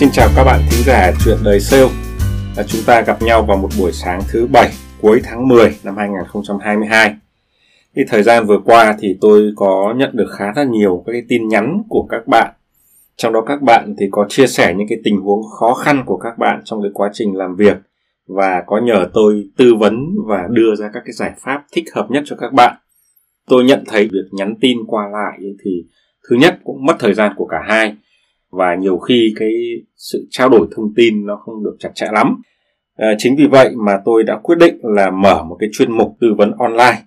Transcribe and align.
Xin 0.00 0.08
chào 0.12 0.28
các 0.36 0.44
bạn 0.44 0.60
thính 0.70 0.84
giả 0.86 1.12
chuyện 1.24 1.38
đời 1.44 1.60
sale. 1.60 1.88
À, 2.56 2.62
chúng 2.62 2.80
ta 2.86 3.00
gặp 3.00 3.22
nhau 3.22 3.42
vào 3.42 3.56
một 3.56 3.68
buổi 3.78 3.92
sáng 3.92 4.20
thứ 4.28 4.46
bảy 4.46 4.70
cuối 5.00 5.20
tháng 5.24 5.48
10 5.48 5.76
năm 5.84 5.96
2022. 5.96 7.14
Thì 7.96 8.02
thời 8.08 8.22
gian 8.22 8.46
vừa 8.46 8.58
qua 8.64 8.96
thì 9.00 9.16
tôi 9.20 9.52
có 9.56 9.94
nhận 9.96 10.10
được 10.12 10.26
khá 10.38 10.52
là 10.56 10.64
nhiều 10.64 11.02
các 11.06 11.12
cái 11.12 11.22
tin 11.28 11.48
nhắn 11.48 11.82
của 11.88 12.06
các 12.10 12.26
bạn. 12.26 12.52
Trong 13.16 13.32
đó 13.32 13.40
các 13.46 13.62
bạn 13.62 13.94
thì 13.98 14.06
có 14.10 14.26
chia 14.28 14.46
sẻ 14.46 14.74
những 14.74 14.88
cái 14.88 14.98
tình 15.04 15.20
huống 15.20 15.42
khó 15.58 15.74
khăn 15.74 16.02
của 16.06 16.16
các 16.16 16.38
bạn 16.38 16.62
trong 16.64 16.82
cái 16.82 16.90
quá 16.94 17.10
trình 17.12 17.36
làm 17.36 17.56
việc 17.56 17.76
và 18.28 18.62
có 18.66 18.80
nhờ 18.80 19.08
tôi 19.14 19.48
tư 19.56 19.74
vấn 19.74 19.94
và 20.26 20.48
đưa 20.50 20.74
ra 20.74 20.90
các 20.92 21.02
cái 21.04 21.12
giải 21.12 21.32
pháp 21.38 21.64
thích 21.72 21.84
hợp 21.94 22.06
nhất 22.10 22.22
cho 22.26 22.36
các 22.36 22.52
bạn. 22.52 22.76
Tôi 23.48 23.64
nhận 23.64 23.84
thấy 23.86 24.08
việc 24.12 24.28
nhắn 24.32 24.54
tin 24.60 24.78
qua 24.86 25.08
lại 25.08 25.38
thì 25.64 25.84
thứ 26.30 26.36
nhất 26.36 26.58
cũng 26.64 26.86
mất 26.86 26.96
thời 26.98 27.14
gian 27.14 27.32
của 27.36 27.46
cả 27.46 27.58
hai 27.68 27.96
và 28.50 28.74
nhiều 28.74 28.98
khi 28.98 29.32
cái 29.36 29.52
sự 29.96 30.26
trao 30.30 30.48
đổi 30.48 30.68
thông 30.76 30.94
tin 30.96 31.26
nó 31.26 31.36
không 31.36 31.64
được 31.64 31.76
chặt 31.78 31.90
chẽ 31.94 32.06
lắm. 32.12 32.42
À, 32.96 33.14
chính 33.18 33.36
vì 33.36 33.46
vậy 33.46 33.70
mà 33.86 33.98
tôi 34.04 34.22
đã 34.22 34.38
quyết 34.42 34.58
định 34.58 34.76
là 34.82 35.10
mở 35.10 35.44
một 35.44 35.56
cái 35.60 35.68
chuyên 35.72 35.92
mục 35.92 36.16
tư 36.20 36.34
vấn 36.38 36.50
online. 36.58 37.02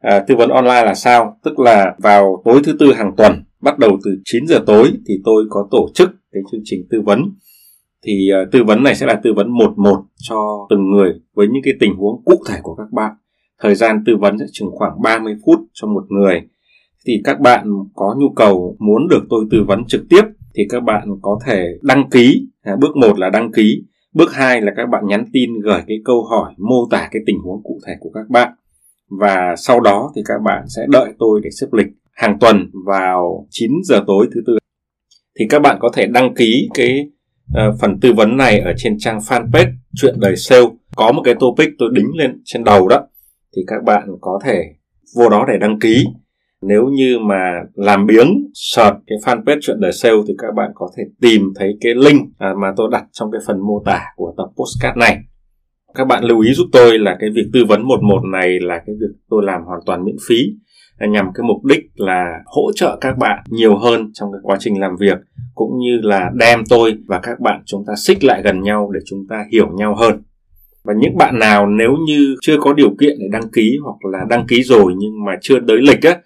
À, 0.00 0.24
tư 0.28 0.36
vấn 0.36 0.50
online 0.50 0.84
là 0.84 0.94
sao? 0.94 1.36
Tức 1.44 1.58
là 1.58 1.94
vào 1.98 2.42
tối 2.44 2.60
thứ 2.64 2.76
tư 2.78 2.92
hàng 2.92 3.12
tuần, 3.16 3.32
bắt 3.60 3.78
đầu 3.78 3.98
từ 4.04 4.10
9 4.24 4.46
giờ 4.46 4.60
tối 4.66 4.90
thì 5.08 5.14
tôi 5.24 5.44
có 5.50 5.68
tổ 5.70 5.88
chức 5.94 6.10
cái 6.32 6.42
chương 6.52 6.60
trình 6.64 6.80
tư 6.90 7.00
vấn. 7.00 7.22
Thì 8.06 8.28
uh, 8.42 8.52
tư 8.52 8.64
vấn 8.64 8.82
này 8.82 8.94
sẽ 8.94 9.06
là 9.06 9.20
tư 9.24 9.32
vấn 9.36 9.50
một 9.50 9.72
một 9.76 10.02
cho 10.28 10.66
từng 10.70 10.90
người 10.90 11.12
với 11.34 11.46
những 11.46 11.62
cái 11.64 11.74
tình 11.80 11.94
huống 11.94 12.22
cụ 12.24 12.42
thể 12.48 12.58
của 12.62 12.74
các 12.74 12.92
bạn. 12.92 13.12
Thời 13.60 13.74
gian 13.74 14.02
tư 14.06 14.16
vấn 14.16 14.38
sẽ 14.38 14.44
chừng 14.52 14.68
khoảng 14.72 15.02
30 15.02 15.36
phút 15.46 15.60
cho 15.72 15.86
một 15.86 16.04
người. 16.08 16.40
Thì 17.06 17.12
các 17.24 17.40
bạn 17.40 17.68
có 17.94 18.16
nhu 18.18 18.28
cầu 18.36 18.76
muốn 18.78 19.08
được 19.08 19.22
tôi 19.30 19.44
tư 19.50 19.64
vấn 19.68 19.84
trực 19.84 20.02
tiếp 20.10 20.22
thì 20.58 20.64
các 20.68 20.80
bạn 20.80 21.08
có 21.22 21.38
thể 21.46 21.78
đăng 21.82 22.10
ký. 22.10 22.46
À, 22.62 22.76
bước 22.80 22.96
một 22.96 23.18
là 23.18 23.30
đăng 23.30 23.52
ký. 23.52 23.82
Bước 24.14 24.34
hai 24.34 24.60
là 24.60 24.72
các 24.76 24.86
bạn 24.86 25.06
nhắn 25.06 25.24
tin 25.32 25.50
gửi 25.64 25.80
cái 25.86 25.96
câu 26.04 26.24
hỏi 26.24 26.54
mô 26.58 26.88
tả 26.90 27.08
cái 27.10 27.22
tình 27.26 27.38
huống 27.44 27.62
cụ 27.62 27.80
thể 27.86 27.92
của 28.00 28.10
các 28.14 28.28
bạn. 28.28 28.52
Và 29.20 29.54
sau 29.56 29.80
đó 29.80 30.12
thì 30.16 30.22
các 30.24 30.38
bạn 30.44 30.62
sẽ 30.76 30.82
đợi 30.88 31.12
tôi 31.18 31.40
để 31.44 31.50
xếp 31.60 31.66
lịch 31.72 31.86
hàng 32.12 32.38
tuần 32.40 32.70
vào 32.86 33.46
9 33.50 33.70
giờ 33.84 34.04
tối 34.06 34.28
thứ 34.34 34.40
tư. 34.46 34.58
Thì 35.38 35.46
các 35.48 35.62
bạn 35.62 35.78
có 35.80 35.90
thể 35.94 36.06
đăng 36.06 36.34
ký 36.34 36.68
cái 36.74 37.08
uh, 37.52 37.80
phần 37.80 38.00
tư 38.00 38.12
vấn 38.12 38.36
này 38.36 38.60
ở 38.60 38.72
trên 38.76 38.98
trang 38.98 39.18
fanpage 39.18 39.72
chuyện 39.94 40.14
đời 40.18 40.36
sale. 40.36 40.66
Có 40.96 41.12
một 41.12 41.22
cái 41.24 41.34
topic 41.34 41.68
tôi 41.78 41.88
đính 41.92 42.16
lên 42.16 42.42
trên 42.44 42.64
đầu 42.64 42.88
đó. 42.88 43.06
Thì 43.56 43.62
các 43.66 43.84
bạn 43.84 44.08
có 44.20 44.40
thể 44.44 44.64
vô 45.16 45.28
đó 45.28 45.44
để 45.48 45.58
đăng 45.60 45.78
ký 45.78 46.06
nếu 46.62 46.86
như 46.86 47.18
mà 47.18 47.62
làm 47.74 48.06
biếng 48.06 48.48
search 48.54 48.96
cái 49.06 49.18
fanpage 49.24 49.58
chuyện 49.62 49.80
đời 49.80 49.92
sale 49.92 50.16
thì 50.28 50.34
các 50.38 50.54
bạn 50.56 50.70
có 50.74 50.88
thể 50.96 51.02
tìm 51.20 51.42
thấy 51.56 51.78
cái 51.80 51.94
link 51.94 52.28
à, 52.38 52.54
mà 52.62 52.72
tôi 52.76 52.88
đặt 52.92 53.04
trong 53.12 53.30
cái 53.32 53.40
phần 53.46 53.60
mô 53.66 53.82
tả 53.84 54.04
của 54.16 54.34
tập 54.36 54.46
postcard 54.56 54.96
này. 54.96 55.18
Các 55.94 56.04
bạn 56.04 56.24
lưu 56.24 56.40
ý 56.40 56.52
giúp 56.52 56.66
tôi 56.72 56.98
là 56.98 57.16
cái 57.20 57.30
việc 57.34 57.46
tư 57.52 57.64
vấn 57.68 57.88
một 57.88 58.02
một 58.02 58.20
này 58.32 58.60
là 58.60 58.78
cái 58.86 58.96
việc 59.00 59.16
tôi 59.30 59.42
làm 59.44 59.62
hoàn 59.62 59.80
toàn 59.86 60.04
miễn 60.04 60.16
phí 60.28 60.36
à, 60.98 61.06
nhằm 61.06 61.26
cái 61.34 61.44
mục 61.48 61.64
đích 61.64 61.80
là 61.94 62.38
hỗ 62.46 62.72
trợ 62.74 62.98
các 63.00 63.18
bạn 63.18 63.44
nhiều 63.48 63.76
hơn 63.76 64.10
trong 64.14 64.32
cái 64.32 64.40
quá 64.42 64.56
trình 64.60 64.80
làm 64.80 64.96
việc, 65.00 65.18
cũng 65.54 65.78
như 65.78 66.00
là 66.02 66.30
đem 66.34 66.64
tôi 66.68 66.94
và 67.06 67.20
các 67.22 67.40
bạn 67.40 67.62
chúng 67.66 67.84
ta 67.86 67.92
xích 67.96 68.24
lại 68.24 68.42
gần 68.44 68.60
nhau 68.60 68.90
để 68.94 69.00
chúng 69.06 69.26
ta 69.28 69.44
hiểu 69.52 69.68
nhau 69.76 69.94
hơn. 69.94 70.22
Và 70.84 70.94
những 70.98 71.16
bạn 71.16 71.38
nào 71.38 71.66
nếu 71.66 71.90
như 72.06 72.36
chưa 72.42 72.56
có 72.60 72.72
điều 72.72 72.90
kiện 73.00 73.18
để 73.18 73.26
đăng 73.32 73.50
ký 73.52 73.78
hoặc 73.84 74.10
là 74.12 74.18
đăng 74.30 74.46
ký 74.46 74.62
rồi 74.62 74.94
nhưng 74.98 75.24
mà 75.24 75.32
chưa 75.40 75.58
tới 75.68 75.78
lịch 75.80 76.02
á 76.02 76.16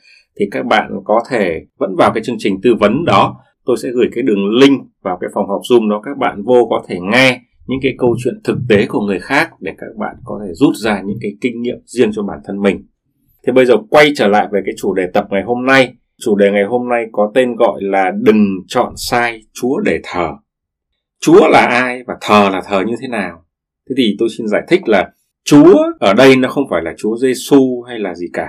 thì 0.41 0.47
các 0.51 0.67
bạn 0.67 0.91
có 1.05 1.21
thể 1.31 1.61
vẫn 1.79 1.97
vào 1.99 2.11
cái 2.15 2.23
chương 2.23 2.37
trình 2.39 2.61
tư 2.63 2.75
vấn 2.81 3.05
đó. 3.05 3.41
Tôi 3.65 3.77
sẽ 3.83 3.89
gửi 3.95 4.07
cái 4.15 4.23
đường 4.23 4.51
link 4.61 4.83
vào 5.03 5.19
cái 5.21 5.31
phòng 5.35 5.49
học 5.49 5.61
zoom 5.71 5.91
đó, 5.91 6.01
các 6.05 6.19
bạn 6.19 6.43
vô 6.43 6.67
có 6.71 6.83
thể 6.89 6.97
nghe 7.01 7.41
những 7.67 7.79
cái 7.83 7.95
câu 7.99 8.17
chuyện 8.25 8.35
thực 8.45 8.59
tế 8.69 8.87
của 8.87 9.01
người 9.01 9.21
khác 9.21 9.51
để 9.61 9.73
các 9.79 9.87
bạn 9.99 10.15
có 10.25 10.41
thể 10.47 10.53
rút 10.55 10.75
ra 10.75 11.03
những 11.07 11.19
cái 11.21 11.31
kinh 11.41 11.63
nghiệm 11.63 11.79
riêng 11.85 12.11
cho 12.13 12.23
bản 12.23 12.39
thân 12.45 12.61
mình. 12.61 12.87
Thì 13.47 13.53
bây 13.53 13.67
giờ 13.67 13.75
quay 13.91 14.13
trở 14.17 14.29
lại 14.29 14.49
về 14.53 14.61
cái 14.65 14.75
chủ 14.79 14.95
đề 14.95 15.07
tập 15.15 15.27
ngày 15.31 15.43
hôm 15.43 15.67
nay. 15.67 15.95
Chủ 16.25 16.37
đề 16.37 16.51
ngày 16.51 16.65
hôm 16.65 16.89
nay 16.89 17.05
có 17.13 17.33
tên 17.35 17.57
gọi 17.57 17.83
là 17.83 18.13
đừng 18.23 18.47
chọn 18.69 18.93
sai, 18.97 19.41
chúa 19.53 19.81
để 19.81 20.01
thờ. 20.03 20.31
Chúa 21.21 21.49
là 21.49 21.67
ai 21.67 22.03
và 22.07 22.15
thờ 22.21 22.49
là 22.53 22.63
thờ 22.69 22.83
như 22.87 22.95
thế 23.01 23.09
nào? 23.09 23.45
Thế 23.89 23.95
thì 23.99 24.17
tôi 24.19 24.29
xin 24.39 24.47
giải 24.47 24.63
thích 24.69 24.89
là 24.89 25.11
chúa 25.45 25.77
ở 26.01 26.15
đây 26.15 26.37
nó 26.37 26.49
không 26.49 26.65
phải 26.71 26.83
là 26.83 26.95
chúa 26.99 27.17
giêsu 27.17 27.83
hay 27.83 27.99
là 27.99 28.15
gì 28.15 28.27
cả 28.33 28.49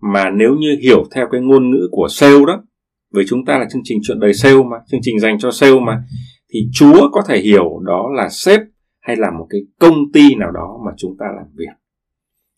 mà 0.00 0.30
nếu 0.30 0.54
như 0.54 0.76
hiểu 0.82 1.04
theo 1.14 1.26
cái 1.32 1.40
ngôn 1.40 1.70
ngữ 1.70 1.88
của 1.90 2.08
sale 2.10 2.44
đó, 2.46 2.62
với 3.12 3.24
chúng 3.28 3.44
ta 3.44 3.58
là 3.58 3.66
chương 3.72 3.82
trình 3.84 3.98
chuyện 4.02 4.20
đời 4.20 4.34
sale 4.34 4.62
mà, 4.70 4.76
chương 4.90 5.00
trình 5.02 5.20
dành 5.20 5.38
cho 5.38 5.50
sale 5.50 5.80
mà, 5.80 6.02
thì 6.52 6.60
chúa 6.72 7.10
có 7.12 7.22
thể 7.28 7.40
hiểu 7.40 7.78
đó 7.86 8.08
là 8.16 8.28
sếp 8.28 8.60
hay 9.00 9.16
là 9.16 9.30
một 9.38 9.46
cái 9.50 9.60
công 9.78 10.12
ty 10.12 10.34
nào 10.34 10.50
đó 10.50 10.78
mà 10.86 10.92
chúng 10.96 11.16
ta 11.18 11.26
làm 11.36 11.46
việc. 11.56 11.72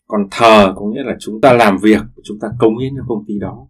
Còn 0.07 0.21
thờ 0.31 0.73
có 0.75 0.85
nghĩa 0.85 1.03
là 1.03 1.15
chúng 1.19 1.41
ta 1.41 1.53
làm 1.53 1.77
việc, 1.81 2.01
chúng 2.23 2.37
ta 2.41 2.47
cống 2.59 2.77
hiến 2.77 2.93
cho 2.97 3.03
công 3.07 3.23
ty 3.27 3.33
đó. 3.39 3.67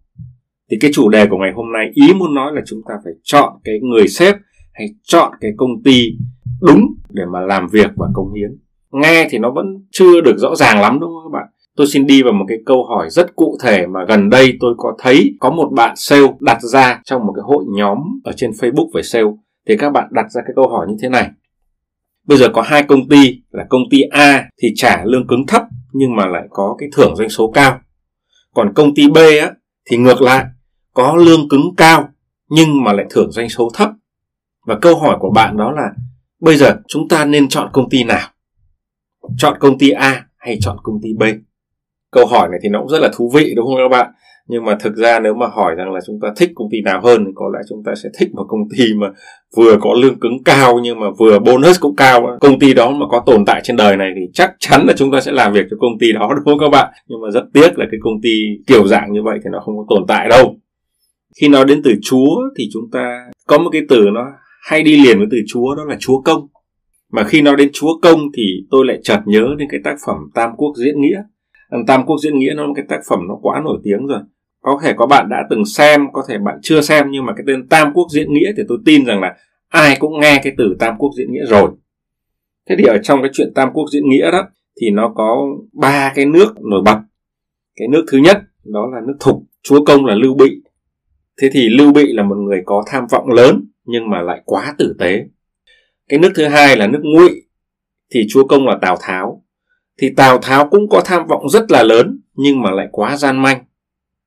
Thì 0.72 0.78
cái 0.82 0.92
chủ 0.94 1.10
đề 1.10 1.28
của 1.30 1.38
ngày 1.38 1.52
hôm 1.56 1.66
nay 1.74 1.92
ý 1.94 2.14
muốn 2.14 2.36
nói 2.36 2.52
là 2.56 2.62
chúng 2.66 2.82
ta 2.88 2.94
phải 3.04 3.14
chọn 3.24 3.54
cái 3.64 3.80
người 3.82 4.08
sếp 4.08 4.36
hay 4.74 4.88
chọn 5.04 5.32
cái 5.42 5.52
công 5.58 5.84
ty 5.84 6.10
đúng 6.62 6.82
để 7.10 7.24
mà 7.34 7.40
làm 7.40 7.68
việc 7.68 7.92
và 7.96 8.08
cống 8.14 8.34
hiến. 8.34 8.58
Nghe 8.92 9.28
thì 9.30 9.38
nó 9.38 9.52
vẫn 9.52 9.66
chưa 9.92 10.22
được 10.22 10.38
rõ 10.38 10.56
ràng 10.56 10.82
lắm 10.82 11.00
đúng 11.00 11.10
không 11.10 11.32
các 11.34 11.40
bạn? 11.40 11.48
Tôi 11.76 11.88
xin 11.88 12.06
đi 12.06 12.24
vào 12.24 12.34
một 12.34 12.46
cái 12.48 12.58
câu 12.66 12.86
hỏi 12.86 13.10
rất 13.10 13.36
cụ 13.36 13.58
thể 13.64 13.88
mà 13.88 14.00
gần 14.08 14.30
đây 14.30 14.54
tôi 14.60 14.74
có 14.78 14.96
thấy 15.00 15.34
có 15.40 15.50
một 15.50 15.70
bạn 15.76 15.94
sale 15.96 16.28
đặt 16.40 16.62
ra 16.62 17.02
trong 17.06 17.26
một 17.26 17.34
cái 17.36 17.44
hội 17.46 17.64
nhóm 17.68 17.98
ở 18.24 18.32
trên 18.38 18.52
Facebook 18.52 18.90
về 18.94 19.02
sale. 19.02 19.26
Thì 19.68 19.78
các 19.78 19.90
bạn 19.90 20.08
đặt 20.12 20.32
ra 20.32 20.42
cái 20.46 20.54
câu 20.56 20.68
hỏi 20.68 20.86
như 20.90 20.96
thế 21.02 21.10
này. 21.10 21.30
Bây 22.28 22.38
giờ 22.38 22.50
có 22.54 22.62
hai 22.62 22.84
công 22.84 23.10
ty 23.10 23.42
là 23.52 23.66
công 23.70 23.82
ty 23.92 24.02
A 24.02 24.46
thì 24.62 24.68
trả 24.76 25.04
lương 25.06 25.28
cứng 25.28 25.48
thấp 25.48 25.64
nhưng 25.94 26.16
mà 26.16 26.26
lại 26.26 26.44
có 26.50 26.76
cái 26.80 26.90
thưởng 26.96 27.16
doanh 27.16 27.30
số 27.30 27.52
cao. 27.52 27.80
Còn 28.54 28.74
công 28.74 28.96
ty 28.96 29.10
B 29.10 29.18
á, 29.18 29.52
thì 29.90 29.98
ngược 29.98 30.22
lại, 30.22 30.46
có 30.94 31.16
lương 31.16 31.50
cứng 31.50 31.76
cao 31.78 32.10
nhưng 32.50 32.84
mà 32.84 32.94
lại 32.94 33.06
thưởng 33.10 33.32
doanh 33.32 33.50
số 33.50 33.70
thấp. 33.74 33.90
Và 34.66 34.78
câu 34.82 35.00
hỏi 35.00 35.18
của 35.20 35.32
bạn 35.32 35.58
đó 35.58 35.72
là, 35.72 35.90
bây 36.42 36.58
giờ 36.58 36.76
chúng 36.88 37.08
ta 37.08 37.26
nên 37.26 37.50
chọn 37.50 37.70
công 37.74 37.90
ty 37.90 38.04
nào? 38.04 38.30
Chọn 39.38 39.58
công 39.60 39.78
ty 39.78 39.90
A 39.90 40.26
hay 40.38 40.58
chọn 40.62 40.78
công 40.84 41.02
ty 41.04 41.10
B? 41.20 41.24
Câu 42.14 42.26
hỏi 42.26 42.48
này 42.52 42.60
thì 42.64 42.70
nó 42.70 42.80
cũng 42.80 42.90
rất 42.90 43.00
là 43.02 43.10
thú 43.16 43.32
vị, 43.34 43.54
đúng 43.56 43.66
không 43.66 43.78
các 43.78 43.98
bạn? 43.98 44.12
Nhưng 44.48 44.66
mà 44.66 44.78
thực 44.80 44.96
ra 44.96 45.20
nếu 45.20 45.34
mà 45.34 45.48
hỏi 45.48 45.76
rằng 45.76 45.94
là 45.94 46.00
chúng 46.08 46.20
ta 46.22 46.28
thích 46.38 46.52
công 46.56 46.68
ty 46.72 46.82
nào 46.82 47.02
hơn 47.04 47.26
thì 47.26 47.32
có 47.36 47.46
lẽ 47.54 47.60
chúng 47.70 47.84
ta 47.86 47.92
sẽ 48.04 48.10
thích 48.20 48.30
một 48.34 48.46
công 48.48 48.62
ty 48.78 48.84
mà 48.96 49.08
vừa 49.58 49.78
có 49.82 49.94
lương 49.94 50.20
cứng 50.20 50.44
cao 50.44 50.80
nhưng 50.84 51.00
mà 51.00 51.08
vừa 51.20 51.40
bonus 51.40 51.80
cũng 51.80 51.96
cao. 51.96 52.38
Công 52.42 52.60
ty 52.60 52.74
đó 52.74 52.92
mà 52.92 53.06
có 53.12 53.24
tồn 53.26 53.46
tại 53.46 53.62
trên 53.64 53.76
đời 53.76 53.98
này 53.98 54.12
thì 54.16 54.22
chắc 54.34 54.52
chắn 54.60 54.86
là 54.88 54.94
chúng 54.98 55.12
ta 55.12 55.22
sẽ 55.22 55.32
làm 55.32 55.54
việc 55.54 55.66
cho 55.72 55.78
công 55.80 56.00
ty 56.00 56.12
đó, 56.12 56.30
đúng 56.36 56.46
không 56.46 56.60
các 56.60 56.70
bạn? 56.70 56.94
Nhưng 57.08 57.22
mà 57.22 57.32
rất 57.32 57.44
tiếc 57.54 57.80
là 57.80 57.86
cái 57.92 58.00
công 58.04 58.22
ty 58.24 58.30
kiểu 58.68 58.88
dạng 58.88 59.12
như 59.12 59.20
vậy 59.24 59.40
thì 59.44 59.50
nó 59.52 59.60
không 59.60 59.78
có 59.78 59.86
tồn 59.90 60.06
tại 60.08 60.30
đâu. 60.30 60.56
Khi 61.42 61.48
nói 61.48 61.66
đến 61.66 61.82
từ 61.84 61.92
chúa 62.02 62.36
thì 62.58 62.64
chúng 62.74 62.84
ta 62.92 63.20
có 63.48 63.58
một 63.58 63.70
cái 63.70 63.82
từ 63.90 64.06
nó 64.14 64.26
hay 64.62 64.84
đi 64.84 65.04
liền 65.04 65.18
với 65.18 65.28
từ 65.32 65.38
chúa, 65.48 65.76
đó 65.76 65.84
là 65.84 65.98
chúa 66.00 66.22
công. 66.22 66.48
Mà 67.12 67.24
khi 67.24 67.42
nói 67.42 67.56
đến 67.56 67.70
chúa 67.74 68.00
công 68.02 68.20
thì 68.38 68.44
tôi 68.72 68.86
lại 68.86 68.98
chợt 69.04 69.20
nhớ 69.26 69.48
đến 69.58 69.68
cái 69.72 69.80
tác 69.84 69.96
phẩm 70.08 70.18
tam 70.34 70.50
quốc 70.58 70.74
diễn 70.78 71.02
nghĩa. 71.02 71.22
Tam 71.88 72.06
Quốc 72.06 72.18
Diễn 72.24 72.40
Nghĩa 72.40 72.54
nó 72.56 72.62
là 72.62 72.68
một 72.68 72.74
cái 72.76 72.86
tác 72.90 73.00
phẩm 73.10 73.20
nó 73.28 73.36
quá 73.42 73.62
nổi 73.66 73.80
tiếng 73.84 74.08
rồi. 74.08 74.20
Có 74.62 74.80
thể 74.84 74.94
có 74.98 75.08
bạn 75.08 75.28
đã 75.30 75.38
từng 75.50 75.66
xem, 75.66 76.08
có 76.14 76.24
thể 76.28 76.38
bạn 76.38 76.60
chưa 76.62 76.82
xem 76.82 77.12
nhưng 77.12 77.26
mà 77.26 77.34
cái 77.34 77.44
tên 77.48 77.68
Tam 77.68 77.94
Quốc 77.94 78.08
Diễn 78.12 78.34
Nghĩa 78.34 78.52
thì 78.58 78.64
tôi 78.68 78.78
tin 78.86 79.06
rằng 79.06 79.22
là 79.22 79.36
ai 79.70 79.98
cũng 80.00 80.20
nghe 80.20 80.42
cái 80.44 80.54
từ 80.58 80.76
Tam 80.80 80.98
Quốc 80.98 81.12
Diễn 81.18 81.32
Nghĩa 81.32 81.46
rồi. 81.46 81.72
Thế 82.70 82.76
thì 82.78 82.84
ở 82.84 82.98
trong 83.04 83.22
cái 83.22 83.32
chuyện 83.34 83.54
Tam 83.56 83.70
Quốc 83.74 83.86
Diễn 83.92 84.10
Nghĩa 84.10 84.32
đó 84.32 84.44
thì 84.82 84.90
nó 84.90 85.14
có 85.16 85.48
ba 85.74 86.12
cái 86.16 86.26
nước 86.26 86.54
nổi 86.62 86.82
bật. 86.86 87.00
Cái 87.76 87.88
nước 87.88 88.06
thứ 88.12 88.18
nhất 88.18 88.42
đó 88.64 88.90
là 88.94 89.02
nước 89.08 89.16
Thục, 89.20 89.44
chúa 89.64 89.86
công 89.86 90.06
là 90.06 90.16
Lưu 90.16 90.34
Bị. 90.34 90.62
Thế 91.42 91.50
thì 91.54 91.70
Lưu 91.70 91.94
Bị 91.94 92.14
là 92.14 92.24
một 92.24 92.36
người 92.36 92.62
có 92.66 92.84
tham 92.88 93.08
vọng 93.12 93.30
lớn 93.32 93.66
nhưng 93.86 94.10
mà 94.10 94.22
lại 94.22 94.42
quá 94.46 94.76
tử 94.78 94.96
tế. 95.00 95.26
Cái 96.10 96.20
nước 96.20 96.32
thứ 96.36 96.46
hai 96.46 96.78
là 96.78 96.88
nước 96.88 97.02
Ngụy 97.04 97.30
thì 98.14 98.26
chúa 98.30 98.48
công 98.48 98.68
là 98.68 98.78
Tào 98.82 98.98
Tháo 99.02 99.44
thì 100.02 100.10
Tào 100.18 100.38
Tháo 100.38 100.68
cũng 100.70 100.90
có 100.90 101.02
tham 101.06 101.28
vọng 101.28 101.50
rất 101.50 101.72
là 101.72 101.84
lớn 101.84 102.20
nhưng 102.36 102.62
mà 102.62 102.72
lại 102.72 102.88
quá 102.92 103.18
gian 103.18 103.42
manh. 103.42 103.64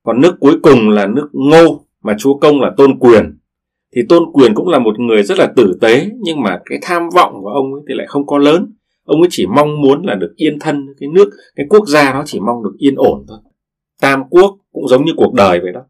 Còn 0.03 0.21
nước 0.21 0.37
cuối 0.41 0.59
cùng 0.63 0.91
là 0.91 1.07
nước 1.07 1.29
Ngô 1.33 1.85
mà 2.03 2.15
chúa 2.19 2.39
công 2.39 2.61
là 2.61 2.71
Tôn 2.77 2.99
Quyền. 2.99 3.39
thì 3.95 4.03
tôn 4.09 4.23
quyền 4.33 4.55
cũng 4.55 4.69
là 4.69 4.79
một 4.79 5.01
người 5.01 5.23
rất 5.23 5.39
là 5.39 5.53
tử 5.57 5.79
tế 5.81 6.11
nhưng 6.21 6.43
mà 6.43 6.61
cái 6.65 6.79
tham 6.83 7.09
vọng 7.15 7.33
của 7.43 7.49
ông 7.49 7.75
ấy 7.75 7.83
thì 7.89 7.95
lại 7.95 8.07
không 8.07 8.27
có 8.27 8.39
lớn 8.39 8.73
ông 9.05 9.21
ấy 9.21 9.29
chỉ 9.31 9.47
mong 9.47 9.81
muốn 9.81 10.07
là 10.07 10.15
được 10.15 10.33
yên 10.37 10.59
thân 10.59 10.87
cái 11.01 11.09
nước 11.09 11.31
cái 11.57 11.67
quốc 11.69 11.89
gia 11.89 12.13
nó 12.13 12.23
chỉ 12.27 12.41
mong 12.41 12.65
được 12.65 12.75
yên 12.79 12.95
ổn 12.97 13.25
thôi 13.29 13.39
tam 14.01 14.25
quốc 14.31 14.57
cũng 14.73 14.89
giống 14.89 15.05
như 15.05 15.13
cuộc 15.17 15.35
đời 15.35 15.61
vậy 15.61 15.73
đó 15.73 15.81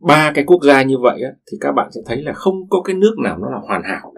ba 0.00 0.32
cái 0.34 0.44
quốc 0.44 0.62
gia 0.62 0.82
như 0.82 0.98
vậy 0.98 1.22
á, 1.22 1.30
thì 1.52 1.58
các 1.60 1.72
bạn 1.72 1.88
sẽ 1.94 2.00
thấy 2.06 2.22
là 2.22 2.32
không 2.32 2.68
có 2.70 2.82
cái 2.82 2.96
nước 2.96 3.14
nào 3.24 3.38
nó 3.38 3.50
là 3.50 3.58
hoàn 3.68 3.82
hảo 3.84 4.11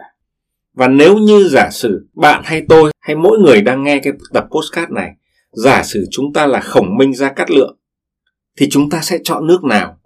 và 0.75 0.88
nếu 0.88 1.19
như 1.19 1.49
giả 1.49 1.71
sử 1.71 2.09
bạn 2.15 2.43
hay 2.44 2.62
tôi 2.69 2.93
hay 3.00 3.17
mỗi 3.17 3.38
người 3.38 3.62
đang 3.62 3.82
nghe 3.82 3.99
cái 3.99 4.12
tập 4.32 4.47
postcard 4.50 4.93
này, 4.93 5.11
giả 5.53 5.82
sử 5.82 6.05
chúng 6.11 6.32
ta 6.32 6.47
là 6.47 6.61
khổng 6.61 6.97
minh 6.97 7.15
gia 7.15 7.32
cát 7.32 7.50
lượng, 7.50 7.79
thì 8.59 8.69
chúng 8.71 8.91
ta 8.91 9.00
sẽ 9.03 9.19
chọn 9.25 9.47
nước 9.47 9.65
nào? 9.65 9.97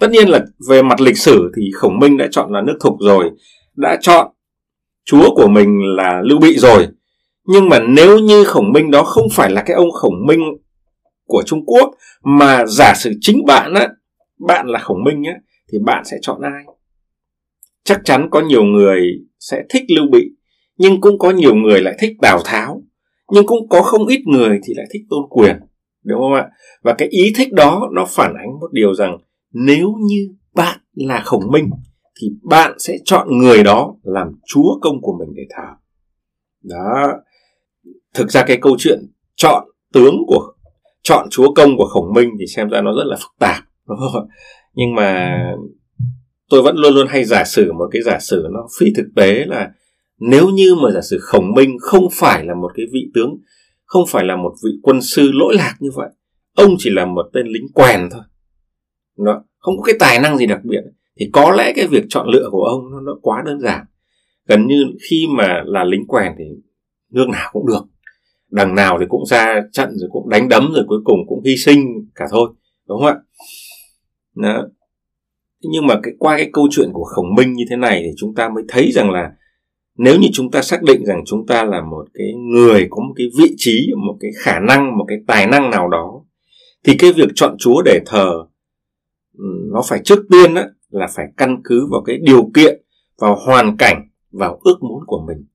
Tất 0.00 0.10
nhiên 0.10 0.28
là 0.28 0.44
về 0.68 0.82
mặt 0.82 1.00
lịch 1.00 1.18
sử 1.18 1.52
thì 1.56 1.62
khổng 1.74 1.98
minh 1.98 2.16
đã 2.16 2.28
chọn 2.30 2.52
là 2.52 2.62
nước 2.62 2.76
thục 2.80 2.94
rồi, 3.00 3.30
đã 3.76 3.98
chọn 4.00 4.32
chúa 5.04 5.34
của 5.34 5.48
mình 5.48 5.80
là 5.96 6.20
lưu 6.24 6.38
bị 6.38 6.58
rồi. 6.58 6.86
Nhưng 7.46 7.68
mà 7.68 7.78
nếu 7.78 8.18
như 8.18 8.44
khổng 8.44 8.72
minh 8.72 8.90
đó 8.90 9.02
không 9.02 9.26
phải 9.32 9.50
là 9.50 9.62
cái 9.66 9.76
ông 9.76 9.90
khổng 9.90 10.26
minh 10.26 10.40
của 11.26 11.42
trung 11.46 11.64
quốc, 11.66 11.90
mà 12.24 12.66
giả 12.66 12.94
sử 12.94 13.12
chính 13.20 13.46
bạn 13.46 13.74
á, 13.74 13.88
bạn 14.46 14.66
là 14.66 14.78
khổng 14.78 15.04
minh 15.04 15.22
á 15.24 15.34
thì 15.72 15.78
bạn 15.86 16.04
sẽ 16.04 16.16
chọn 16.22 16.40
ai? 16.40 16.64
Chắc 17.84 18.00
chắn 18.04 18.28
có 18.30 18.40
nhiều 18.40 18.64
người 18.64 19.00
sẽ 19.38 19.62
thích 19.68 19.82
lưu 19.88 20.06
bị, 20.12 20.30
nhưng 20.76 21.00
cũng 21.00 21.18
có 21.18 21.30
nhiều 21.30 21.54
người 21.54 21.80
lại 21.80 21.96
thích 22.00 22.12
tào 22.22 22.40
tháo, 22.44 22.82
nhưng 23.32 23.46
cũng 23.46 23.68
có 23.68 23.82
không 23.82 24.06
ít 24.06 24.20
người 24.26 24.60
thì 24.64 24.74
lại 24.76 24.86
thích 24.92 25.02
tôn 25.10 25.24
quyền, 25.30 25.56
đúng 26.04 26.20
không 26.20 26.34
ạ? 26.34 26.48
Và 26.82 26.94
cái 26.98 27.08
ý 27.08 27.32
thích 27.36 27.52
đó 27.52 27.88
nó 27.92 28.06
phản 28.08 28.34
ánh 28.38 28.60
một 28.60 28.72
điều 28.72 28.94
rằng 28.94 29.18
nếu 29.52 29.94
như 30.08 30.28
bạn 30.54 30.78
là 30.94 31.22
khổng 31.24 31.52
minh 31.52 31.70
thì 32.20 32.28
bạn 32.42 32.72
sẽ 32.78 32.96
chọn 33.04 33.38
người 33.38 33.64
đó 33.64 33.94
làm 34.02 34.28
chúa 34.46 34.78
công 34.80 35.00
của 35.00 35.16
mình 35.18 35.28
để 35.36 35.42
thờ. 35.56 35.68
Đó. 36.62 37.12
Thực 38.14 38.30
ra 38.30 38.44
cái 38.46 38.58
câu 38.60 38.76
chuyện 38.78 38.98
chọn 39.36 39.64
tướng 39.92 40.14
của, 40.26 40.52
chọn 41.02 41.28
chúa 41.30 41.54
công 41.54 41.76
của 41.76 41.86
khổng 41.86 42.12
minh 42.14 42.30
thì 42.38 42.46
xem 42.56 42.68
ra 42.68 42.80
nó 42.80 42.92
rất 42.92 43.04
là 43.04 43.16
phức 43.16 43.32
tạp, 43.38 43.64
đúng 43.88 43.98
không? 44.12 44.28
nhưng 44.74 44.94
mà 44.94 45.38
tôi 46.50 46.62
vẫn 46.62 46.76
luôn 46.76 46.94
luôn 46.94 47.06
hay 47.06 47.24
giả 47.24 47.44
sử 47.44 47.72
một 47.72 47.88
cái 47.92 48.02
giả 48.02 48.18
sử 48.20 48.48
nó 48.52 48.68
phi 48.80 48.86
thực 48.96 49.06
tế 49.16 49.44
là 49.46 49.70
nếu 50.18 50.48
như 50.48 50.74
mà 50.74 50.90
giả 50.90 51.00
sử 51.00 51.18
khổng 51.20 51.52
minh 51.54 51.76
không 51.80 52.08
phải 52.12 52.44
là 52.44 52.54
một 52.54 52.70
cái 52.74 52.86
vị 52.92 53.10
tướng 53.14 53.36
không 53.84 54.04
phải 54.08 54.24
là 54.24 54.36
một 54.36 54.54
vị 54.64 54.70
quân 54.82 55.02
sư 55.02 55.30
lỗi 55.32 55.54
lạc 55.56 55.74
như 55.80 55.90
vậy 55.94 56.08
ông 56.56 56.74
chỉ 56.78 56.90
là 56.90 57.04
một 57.04 57.26
tên 57.32 57.46
lính 57.46 57.66
quèn 57.74 58.08
thôi. 58.10 58.22
Nó 59.18 59.44
không 59.58 59.76
có 59.76 59.82
cái 59.82 59.94
tài 59.98 60.20
năng 60.20 60.36
gì 60.36 60.46
đặc 60.46 60.60
biệt. 60.64 60.80
Thì 61.20 61.30
có 61.32 61.50
lẽ 61.50 61.72
cái 61.76 61.86
việc 61.86 62.04
chọn 62.08 62.28
lựa 62.28 62.48
của 62.50 62.64
ông 62.64 62.90
nó, 62.90 63.00
nó 63.00 63.12
quá 63.22 63.42
đơn 63.46 63.60
giản. 63.60 63.84
Gần 64.46 64.66
như 64.66 64.84
khi 65.10 65.26
mà 65.30 65.62
là 65.66 65.84
lính 65.84 66.06
quèn 66.06 66.32
thì 66.38 66.44
nước 67.10 67.26
nào 67.32 67.50
cũng 67.52 67.66
được. 67.66 67.82
Đằng 68.50 68.74
nào 68.74 68.96
thì 69.00 69.06
cũng 69.08 69.26
ra 69.26 69.62
trận 69.72 69.90
rồi 69.96 70.08
cũng 70.12 70.28
đánh 70.28 70.48
đấm 70.48 70.72
rồi 70.74 70.84
cuối 70.88 71.00
cùng 71.04 71.18
cũng 71.28 71.42
hy 71.44 71.56
sinh 71.56 72.08
cả 72.14 72.24
thôi 72.30 72.48
đúng 72.88 72.98
không 72.98 73.08
ạ? 73.08 73.16
Đó 74.34 74.68
nhưng 75.60 75.86
mà 75.86 76.00
cái 76.02 76.14
qua 76.18 76.36
cái 76.36 76.50
câu 76.52 76.68
chuyện 76.70 76.90
của 76.92 77.04
khổng 77.04 77.34
minh 77.34 77.52
như 77.52 77.64
thế 77.70 77.76
này 77.76 78.02
thì 78.04 78.10
chúng 78.16 78.34
ta 78.34 78.48
mới 78.48 78.64
thấy 78.68 78.92
rằng 78.92 79.10
là 79.10 79.30
nếu 79.98 80.20
như 80.20 80.28
chúng 80.32 80.50
ta 80.50 80.62
xác 80.62 80.82
định 80.82 81.04
rằng 81.04 81.22
chúng 81.26 81.46
ta 81.46 81.64
là 81.64 81.80
một 81.80 82.06
cái 82.14 82.26
người 82.52 82.86
có 82.90 83.02
một 83.02 83.14
cái 83.16 83.26
vị 83.38 83.54
trí 83.56 83.88
một 84.06 84.16
cái 84.20 84.30
khả 84.38 84.60
năng 84.60 84.98
một 84.98 85.04
cái 85.08 85.18
tài 85.26 85.46
năng 85.46 85.70
nào 85.70 85.88
đó 85.88 86.22
thì 86.84 86.96
cái 86.98 87.12
việc 87.12 87.28
chọn 87.34 87.56
chúa 87.58 87.82
để 87.84 88.00
thờ 88.06 88.30
ừ, 89.38 89.44
nó 89.72 89.82
phải 89.88 90.00
trước 90.04 90.18
tiên 90.30 90.54
á, 90.54 90.68
là 90.90 91.06
phải 91.06 91.26
căn 91.36 91.60
cứ 91.64 91.86
vào 91.90 92.02
cái 92.06 92.18
điều 92.22 92.50
kiện 92.54 92.82
vào 93.18 93.36
hoàn 93.46 93.76
cảnh 93.76 94.08
vào 94.32 94.60
ước 94.64 94.82
muốn 94.82 95.04
của 95.06 95.24
mình. 95.26 95.46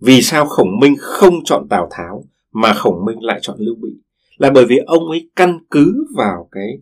Vì 0.00 0.22
sao 0.22 0.46
khổng 0.46 0.78
minh 0.80 0.94
không 0.98 1.44
chọn 1.44 1.68
tào 1.70 1.88
tháo 1.90 2.24
mà 2.52 2.72
khổng 2.72 3.04
minh 3.04 3.18
lại 3.20 3.38
chọn 3.42 3.56
lưu 3.58 3.74
bị? 3.82 3.88
Là 4.36 4.50
bởi 4.50 4.64
vì 4.68 4.76
ông 4.86 5.10
ấy 5.10 5.30
căn 5.36 5.58
cứ 5.70 6.06
vào 6.16 6.48
cái 6.52 6.78